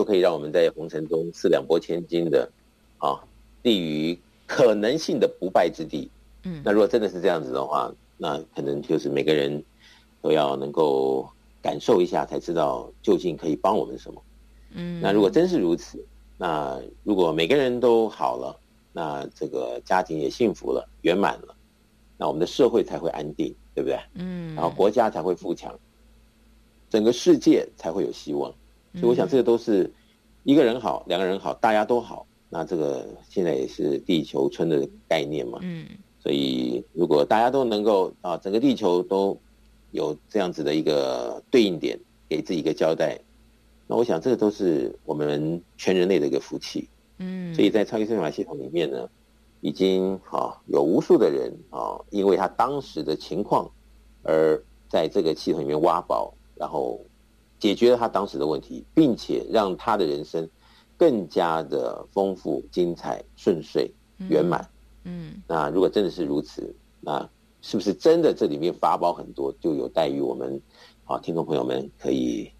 [0.00, 2.50] 就可以让我们在红尘中四两拨千斤的，
[2.96, 3.20] 啊，
[3.60, 6.10] 立于可能性的不败之地。
[6.44, 9.62] 嗯，那如果真的是这样子的话，那可能就是每个人
[10.22, 11.28] 都要能够
[11.60, 14.22] 感受一下，才知道究竟可以帮我们什么。
[14.70, 16.02] 嗯，那如果真是如此，
[16.38, 18.58] 那如果每个人都好了，
[18.94, 21.54] 那这个家庭也幸福了、圆满了，
[22.16, 24.00] 那我们的社会才会安定，对不对？
[24.14, 25.78] 嗯，然后国家才会富强，
[26.88, 28.50] 整个世界才会有希望。
[28.94, 29.88] 所以我想，这个都是
[30.42, 32.26] 一个人好，两个人好，大家都好。
[32.48, 35.60] 那这个现在也是地球村的概念嘛。
[35.62, 35.86] 嗯。
[36.18, 39.38] 所以，如果大家都能够啊，整个地球都
[39.92, 41.96] 有这样子的一个对应点，
[42.28, 43.16] 给自己一个交代，
[43.86, 46.88] 那我想，这个都是我们全人类的一个福气。
[47.18, 47.54] 嗯。
[47.54, 49.08] 所以在超级生命密码系统里面呢，
[49.60, 53.70] 已经啊有无数的人啊，因为他当时的情况，
[54.24, 57.00] 而在这个系统里面挖宝，然后。
[57.60, 60.48] 解决了他当时的问题，并且让他的人生
[60.96, 63.92] 更加的丰富、精彩、顺遂、
[64.28, 64.68] 圆满。
[65.04, 67.28] 嗯，那如果真的是如此，那
[67.62, 70.60] 是不是真的这里面法宝很多，就有待于我们
[71.04, 72.50] 啊听众朋友们可以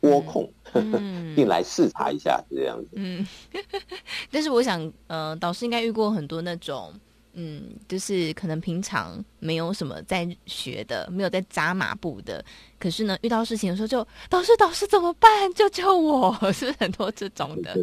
[0.00, 2.88] 拨空， 嗯、并来视察一下，是这样子。
[2.92, 3.26] 嗯，
[4.30, 6.92] 但是我想，呃，导师应该遇过很多那种。
[7.40, 12.44] 嗯，就是可能平常没有什么在学的，没有在扎马步的，
[12.80, 15.30] 可是呢，遇到事情的时候就导师导师怎么办？
[15.54, 16.32] 救救我！
[16.52, 17.78] 是 不是很多这种的？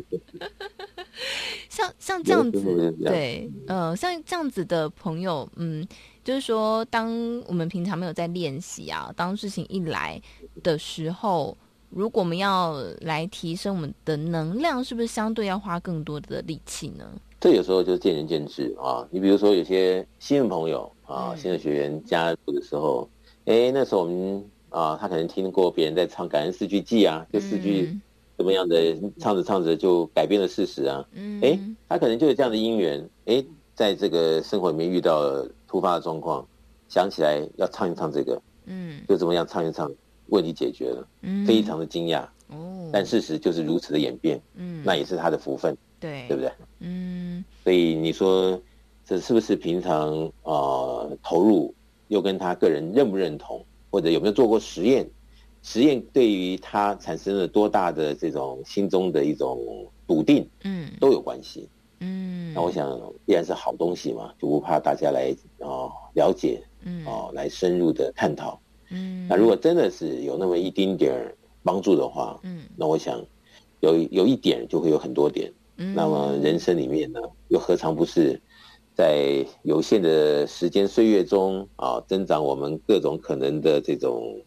[1.70, 5.88] 像像这样子，对，呃，像这样子的朋友，嗯，
[6.22, 7.10] 就是说，当
[7.47, 10.22] 我们平常没有在练习啊，当事情一来
[10.64, 11.58] 的时候，
[11.89, 17.10] 如果我们要来提升我们的能量，是不是相对要花更多的力气呢？
[17.46, 19.08] 这有时候就是见仁见智啊。
[19.12, 23.08] 你比如说，有些新的朋友啊，新的学员加入的时候，
[23.46, 27.96] 哎，那时候我们啊，他可能听过别人在唱感恩四句记啊，这四句
[28.36, 31.08] 怎么样的唱着唱着就改变了事实啊。
[31.14, 36.43] 嗯哎，他可能就有这样的因缘，哎，在这个生活里面遇到了突发的状况，
[36.89, 39.91] 想起来要唱一唱这个，嗯，就怎么样唱一唱，
[40.30, 42.26] 问题解决了，嗯非常的惊讶。
[42.48, 45.78] 哦，但事实就是如此的演变，嗯，那也是他的福分。
[46.00, 46.52] 对，对不对？
[46.80, 48.62] 嗯，所以你说
[49.06, 51.74] 这是不是平常呃投入，
[52.08, 55.10] 又跟他个人认不认同，或者有没有做过实验？
[55.64, 59.60] 实验对于他产生了多大的这种心中的一种
[60.06, 61.68] 笃定，嗯，都有关系。
[62.02, 68.60] 嗯，那我想必然是好东西嘛，就不怕大家来哦了解，嗯哦来深入的探讨。
[68.89, 73.20] 嗯，那如果真的是有那么一丁点儿帮助的话，嗯，那我想
[73.80, 75.52] 有有一点就会有很多点。
[75.76, 77.20] 那么人生里面呢，
[77.50, 78.42] 又何尝不是
[78.94, 84.42] 在有限的时间岁月中啊，增长我们各种可能的这种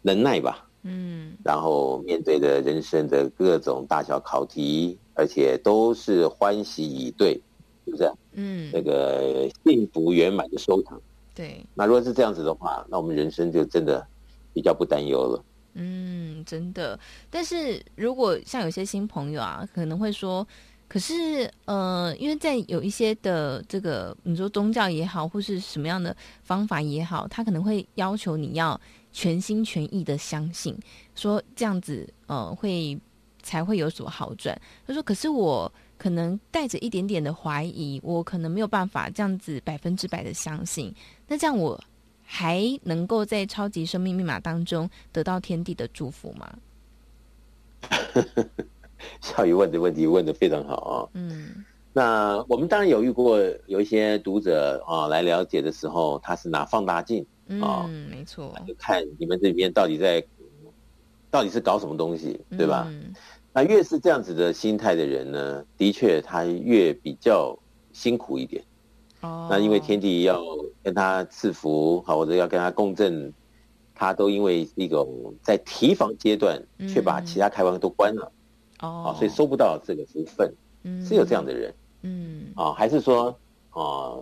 [0.00, 0.66] 能耐吧？
[0.84, 7.34] 嗯，然后面对着人生的各种大小考题，而且都是欢喜以对，
[7.84, 8.12] 是不是？
[8.32, 11.00] 嗯，那个幸福圆满的收场。
[11.34, 14.04] 对，那如果是这样子的话，那我们人生就真的
[14.52, 15.44] 比较不担忧了。
[15.74, 16.98] 嗯，真的。
[17.30, 20.46] 但是如果像有些新朋友啊，可能会说，
[20.86, 28.78] 可是呃，因为在有一些的这个，你说宗教也好，或是什么样的方法也好，他可能会要求你要
[29.12, 30.78] 全心全意的相信，
[31.14, 32.98] 说这样子呃会
[33.42, 34.60] 才会有所好转。
[34.86, 40.94] 他说，可是我可能带着一点点的怀疑，我可能没有办法这样子百分之百的相信。
[41.26, 41.82] 那这样我。
[42.34, 46.50] 还能够在超级生命密码当中得到天地的祝福吗？
[49.20, 50.96] 小雨问的问题问的非常好啊。
[51.12, 51.62] 嗯，
[51.92, 57.22] 那我们当然有遇过有一些读者啊来了解的时候，他是拿放大镜
[57.60, 60.24] 啊，嗯，没错，就看你们这边到底在
[61.30, 62.86] 到底是搞什么东西，对吧？
[62.88, 63.12] 嗯，
[63.52, 67.54] 那越是这样子的心态的人呢，的确他越比较
[67.92, 68.64] 辛苦一点。
[69.22, 70.40] 哦，那因为天地要
[70.82, 73.32] 跟他赐福，好，或者要跟他共振，
[73.94, 78.30] 他都因为一种在提防阶段，却把其他开关都关了，
[78.80, 80.52] 哦，所以收不到这个福分，
[80.82, 83.36] 嗯，是有这样的人，嗯，啊，还是说，
[83.70, 84.14] 啊，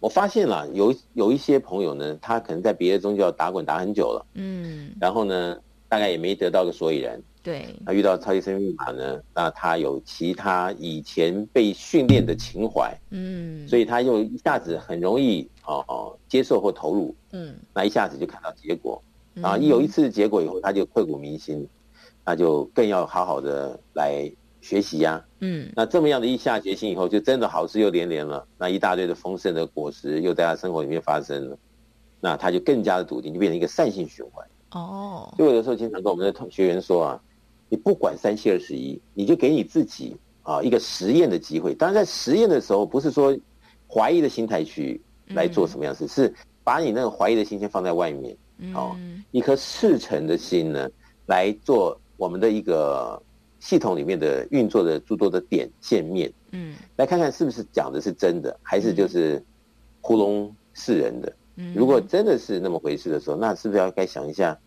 [0.00, 7.20] 我发现了有有一些朋友呢，他可能在别的宗教打滚打很久了，嗯，然后呢，大概也没得到个所以然。
[7.42, 19.02] 对，他遇到超级生命密码呢，那他有其他以前被训练的情怀，嗯，所以他又一下子很容易哦哦接受或投入，嗯，那一下子就看到结果，
[19.42, 21.68] 啊，一有一次结果以后，他就刻骨铭心，
[22.24, 24.30] 那就更要好好的来
[24.60, 31.58] 学习呀，啊，嗯，那这么样的一下决心以后，就真的好事又连连了，那一大堆的丰盛的果实又在他生活里面发生了，
[32.20, 34.46] 那他就更加的笃定，就变成一个善性循环。
[34.70, 37.20] 哦，所以我有时候经常跟我们的同学员说啊。
[37.72, 41.74] 你不管三七二十一，你就给你自己啊一个实验的机会。
[41.74, 43.34] 当然，在实验的时候，不是说
[43.88, 46.30] 怀疑的心态去来做什么样子，是
[46.62, 48.36] 把你那个怀疑的心先放在外面，
[48.74, 48.94] 哦，
[49.30, 50.86] 一颗赤诚的心呢，
[51.24, 53.18] 来做我们的一个
[53.58, 59.42] 系统里面的运作的诸多的点见面，嗯，来看看是不是讲的是真的，还是就是
[60.02, 61.32] 糊弄世人的。
[61.56, 64.58] 嗯如果真的是那么回事的时候，那是不是要该想一下？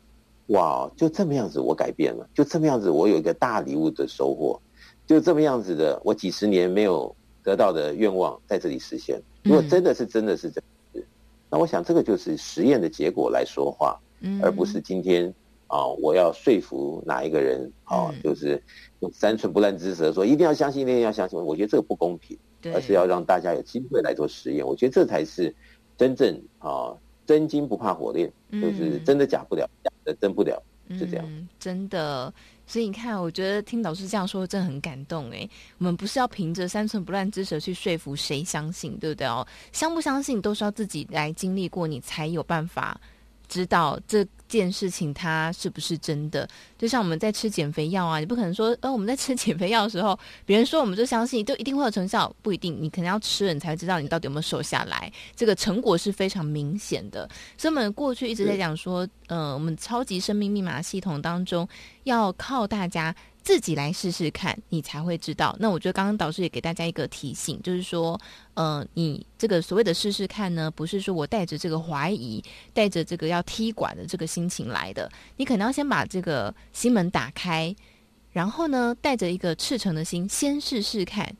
[0.47, 4.59] 哇，就这么样子，我改变了；就这么样子，我有一个大礼物的收获；
[5.07, 9.19] 就这么样子的，我几十年没有得到的愿望在这里实现。
[9.43, 11.07] 如果真的是真的是这样子，
[11.49, 13.99] 那我想这个就是实验的结果来说话，
[14.39, 15.33] 而不是今天
[15.65, 18.61] 啊，我要说服哪一个人啊，就是
[18.99, 21.43] 用三寸不烂之舌说一定要相信，一定要相信。
[21.43, 22.37] 我觉得这个不公平，
[22.71, 24.63] 而是要让大家有机会来做实验。
[24.65, 25.55] 我觉得这才是
[25.97, 26.95] 真正啊。
[27.25, 31.25] 真金不怕火炼，就是真的假不了，假的真不了，是这样。
[31.27, 32.33] 嗯，真的
[32.67, 35.47] 所以你看，我觉得听导师这样说真的很感动哎。
[35.77, 39.45] 我们不是要凭着三寸不烂之舌去说服谁相信，对不对哦？
[39.71, 42.99] 相不相信都是要自己来经历过，你才有办法
[43.47, 46.47] 知道这件事情它是不是真的。
[46.77, 52.77] 就像我们在吃减肥药啊，你不可能说，呃，我们在吃减肥药的时候，别人说我们就相信，就一定会有成效，不一定。
[52.81, 55.11] 你可能要吃了，你才知道你到底有没有瘦下来。
[55.35, 57.29] 这个成果是非常明显的。
[57.57, 61.67] 所以，我们过去一直在讲说，嗯，我们超级生命密码系统当中。
[62.03, 63.15] 要靠大家
[63.45, 65.55] 自己来试试看，你才会知道。
[65.59, 68.19] 那我觉得刚刚导师也给大家一个提醒，就是说，
[68.55, 72.43] 呃，你这个所谓的试试看呢，不是说我带着这个怀疑、
[72.73, 75.07] 带着这个要踢馆的这个心情来的。
[75.37, 77.73] 你可能要先把这个心门打开，
[78.31, 81.31] 然后呢，带着一个赤诚的心，先试试看，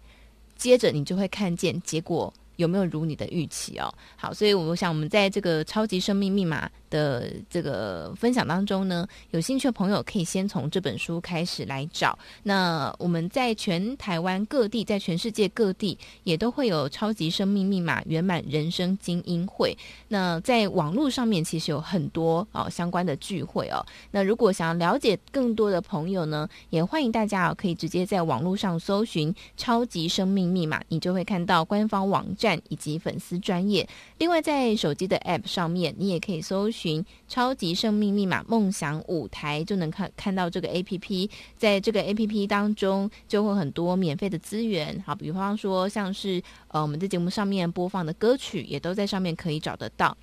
[0.55, 3.93] 接着你就会看见结果有没有如你的预期哦。
[4.15, 12.17] 好，所以我想我们在这个超级生命密码的这个分享当中呢，有兴趣的朋友可以先从这本书开始来找。
[12.43, 19.77] 那我们在全台湾各地，在全世界各地也都会有超级生命密码圆满人生精英会。
[20.07, 23.85] 那在网络上面其实有很多哦相关的聚会哦。
[24.11, 33.87] 那如果想要了解更多的朋友呢，也欢迎大家哦可以直接在网络上搜寻超级生命密码，你就会看到官方网站以及粉丝专业。
[34.17, 36.69] 另外在手机的 App 上面，你也可以搜。
[36.75, 50.17] 寻超级生命密码梦想舞台，就能看看到这个 APP，在这个 APP 当中就会很多免费的资源，好，比方说像是呃我们在节目上面播放的歌曲，也都在上面可以找得到。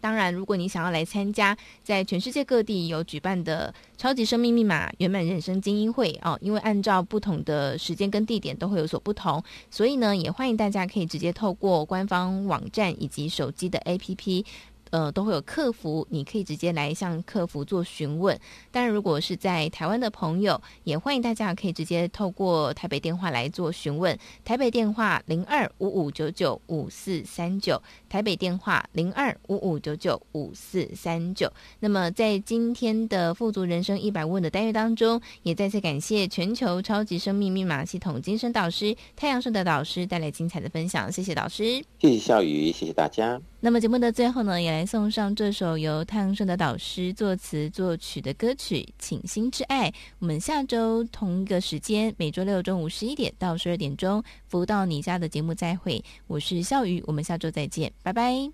[0.00, 14.44] 当然，如果你想要来参加，在全世界各地有举办的超级生命密码圆满人生精英会哦，因为按照不同的时间跟地点都会有所不同，所以呢，也欢迎大家可以直接透过官方网站以及手机的 APP。
[14.90, 18.36] 呃，都会有客服，你可以直接来向客服做询问。
[18.72, 24.18] 当然，如果是在台湾的朋友，也欢迎大家可以直接透过台北电话来做询问。
[24.44, 27.80] 台北电话零二五五九九五四三九，
[28.10, 31.50] 台北电话零二五五九九五四三九。
[31.78, 41.10] 那么，在今天的富足人生一百问的单元当中，也再次感谢全球超级生命密码系统精神导师太阳盛德导师带来精彩的分享。
[41.10, 43.40] 谢谢导师，谢谢笑宇，谢谢大家。
[43.62, 49.90] 那么节目的最后呢，也来送上这首由太阳盛德导师作词作曲的歌曲《倾心之爱》。
[50.18, 56.02] 我们下周同一个时间，每周六中午十一点到十二点钟，服务到你家的节目再会。
[56.26, 58.32] 我是笑瑜，我们下周再见，拜拜。
[58.32, 58.52] 因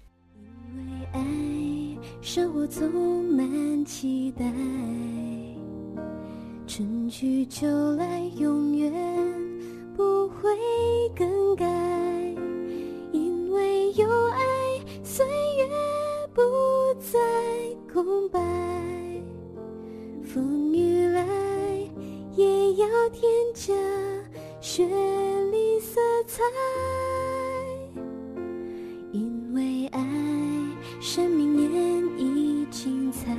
[0.75, 1.21] 为爱，
[2.21, 4.45] 生活充满期待，
[6.67, 8.93] 春去秋来，永远
[9.97, 10.51] 不会
[11.15, 11.65] 更改。
[13.13, 14.41] 因为有爱。
[15.03, 15.25] 岁
[15.57, 15.69] 月
[16.35, 16.43] 不
[17.01, 17.19] 再
[17.91, 18.39] 空白，
[20.23, 21.25] 风雨来
[22.35, 23.23] 也要添
[23.55, 23.73] 加
[24.61, 24.85] 绚
[25.51, 26.43] 丽色彩。
[29.57, 30.01] 为爱，
[31.01, 31.71] 生命演
[32.19, 33.35] 绎精彩，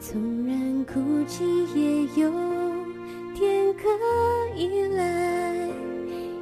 [0.00, 1.44] 纵然哭泣
[1.74, 2.30] 也有
[3.36, 3.88] 天可
[4.56, 5.68] 依赖。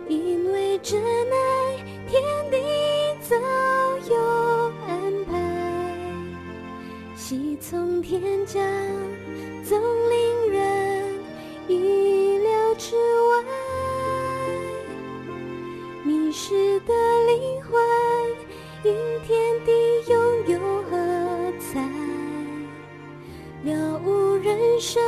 [0.09, 1.77] 因为真爱，
[2.09, 2.57] 天地。
[3.29, 3.37] 早
[4.09, 4.17] 有
[4.87, 5.37] 安排，
[7.15, 8.65] 喜从天降，
[9.63, 11.15] 总令人
[11.69, 13.68] 意料之外。
[16.09, 16.95] 迷失的
[17.27, 17.79] 灵魂，
[18.83, 18.95] 因
[19.27, 19.71] 天地
[20.11, 20.97] 拥有喝
[21.61, 21.83] 彩，
[23.65, 25.03] 了悟人生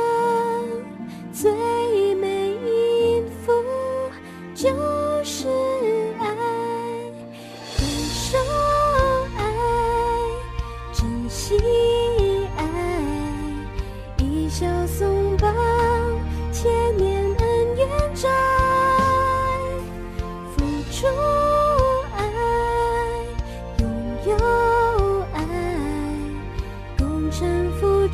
[1.33, 1.51] 最
[2.13, 3.51] 美音符
[4.53, 4.69] 就
[5.23, 5.47] 是
[6.19, 6.27] 爱，
[7.79, 7.83] 感
[8.13, 8.37] 受
[9.39, 9.41] 爱，
[10.93, 11.57] 珍惜
[12.57, 12.63] 爱，
[14.19, 15.51] 一笑松绑，
[16.51, 18.60] 千年恩怨债。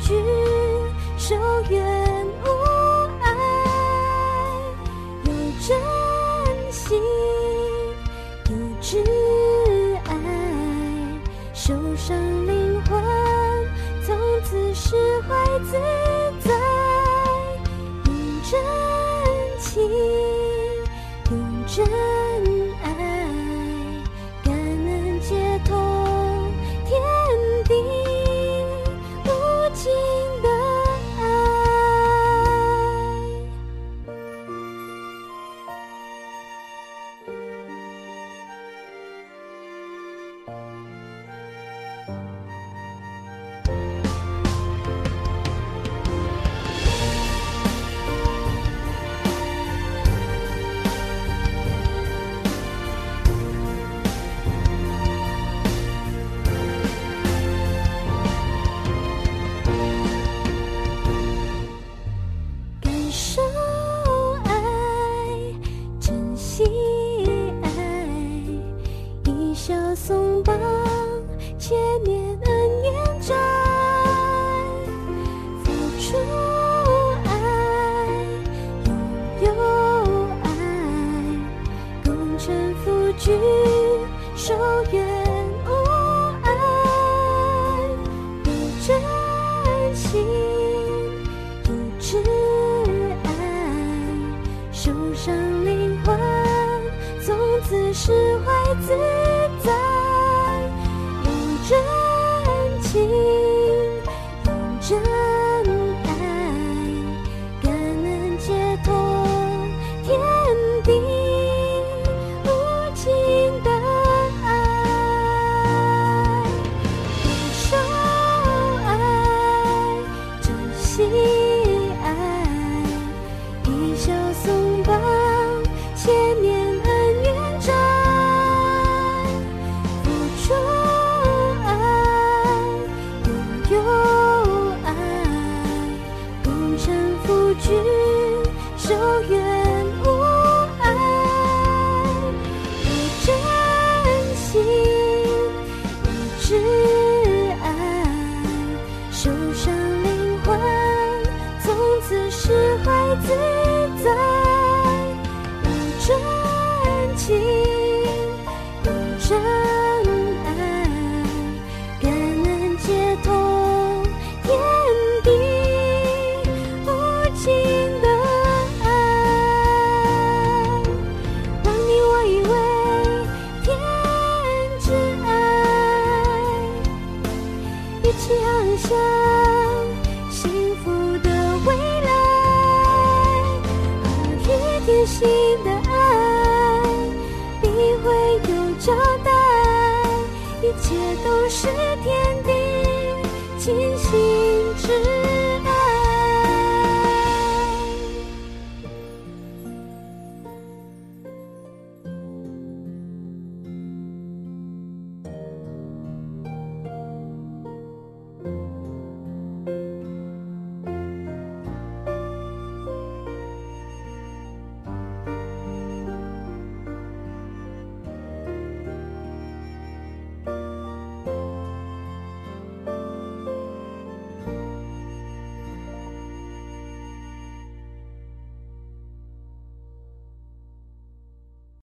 [0.00, 0.16] 君
[1.16, 1.34] 守
[1.70, 2.46] 愿无
[3.20, 3.26] 碍，
[5.24, 5.32] 有
[5.66, 5.97] 真。